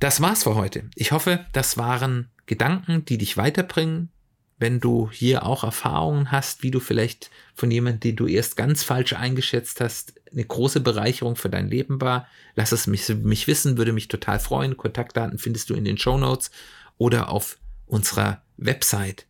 Das 0.00 0.20
war's 0.20 0.42
für 0.42 0.54
heute. 0.54 0.90
Ich 0.94 1.12
hoffe, 1.12 1.46
das 1.52 1.78
waren 1.78 2.30
Gedanken, 2.46 3.04
die 3.04 3.18
dich 3.18 3.36
weiterbringen. 3.36 4.10
Wenn 4.58 4.78
du 4.78 5.10
hier 5.10 5.46
auch 5.46 5.64
Erfahrungen 5.64 6.30
hast, 6.30 6.62
wie 6.62 6.70
du 6.70 6.78
vielleicht 6.78 7.30
von 7.54 7.70
jemandem, 7.70 8.00
den 8.00 8.16
du 8.16 8.26
erst 8.26 8.56
ganz 8.56 8.82
falsch 8.82 9.14
eingeschätzt 9.14 9.80
hast, 9.80 10.14
eine 10.30 10.44
große 10.44 10.80
Bereicherung 10.80 11.36
für 11.36 11.48
dein 11.48 11.68
Leben 11.68 12.00
war, 12.00 12.28
lass 12.54 12.72
es 12.72 12.86
mich, 12.86 13.08
mich 13.08 13.46
wissen, 13.46 13.78
würde 13.78 13.92
mich 13.92 14.08
total 14.08 14.38
freuen. 14.38 14.76
Kontaktdaten 14.76 15.38
findest 15.38 15.70
du 15.70 15.74
in 15.74 15.84
den 15.84 15.98
Show 15.98 16.18
Notes 16.18 16.50
oder 16.98 17.30
auf 17.30 17.58
unserer 17.86 18.42
Website. 18.56 19.26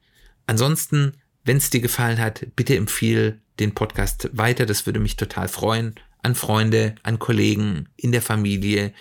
Ansonsten 0.46 1.14
wenn 1.44 1.58
es 1.58 1.70
dir 1.70 1.80
gefallen 1.80 2.18
hat, 2.18 2.46
bitte 2.56 2.76
empfehle 2.76 3.40
den 3.58 3.74
Podcast 3.74 4.30
weiter. 4.32 4.66
Das 4.66 4.86
würde 4.86 5.00
mich 5.00 5.16
total 5.16 5.48
freuen. 5.48 5.94
An 6.22 6.34
Freunde, 6.34 6.94
an 7.02 7.18
Kollegen, 7.18 7.88
in 7.96 8.12
der 8.12 8.22
Familie, 8.22 8.94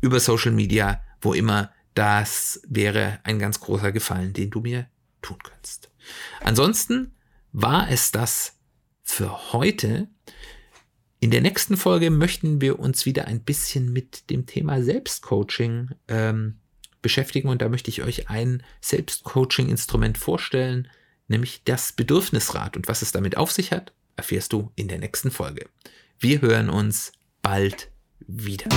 über 0.00 0.18
Social 0.18 0.52
Media, 0.52 1.02
wo 1.20 1.34
immer, 1.34 1.70
das 1.94 2.60
wäre 2.66 3.20
ein 3.22 3.38
ganz 3.38 3.60
großer 3.60 3.92
Gefallen, 3.92 4.32
den 4.32 4.50
du 4.50 4.60
mir 4.60 4.86
tun 5.22 5.38
kannst. 5.42 5.90
Ansonsten 6.40 7.12
war 7.52 7.90
es 7.90 8.12
das 8.12 8.58
für 9.02 9.52
heute. 9.52 10.08
In 11.20 11.30
der 11.30 11.40
nächsten 11.40 11.76
Folge 11.76 12.10
möchten 12.10 12.60
wir 12.60 12.78
uns 12.78 13.06
wieder 13.06 13.26
ein 13.26 13.40
bisschen 13.40 13.92
mit 13.92 14.28
dem 14.30 14.46
Thema 14.46 14.82
Selbstcoaching 14.82 15.90
ähm, 16.08 16.58
beschäftigen 17.00 17.48
und 17.48 17.62
da 17.62 17.68
möchte 17.68 17.90
ich 17.90 18.02
euch 18.02 18.28
ein 18.28 18.62
Selbstcoaching-Instrument 18.80 20.18
vorstellen, 20.18 20.88
nämlich 21.28 21.62
das 21.64 21.92
Bedürfnisrad. 21.92 22.76
Und 22.76 22.88
was 22.88 23.02
es 23.02 23.12
damit 23.12 23.36
auf 23.36 23.50
sich 23.52 23.72
hat, 23.72 23.92
erfährst 24.16 24.52
du 24.52 24.70
in 24.76 24.88
der 24.88 24.98
nächsten 24.98 25.30
Folge. 25.30 25.66
Wir 26.18 26.40
hören 26.40 26.70
uns 26.70 27.12
bald 27.42 27.90
wieder. 28.26 28.68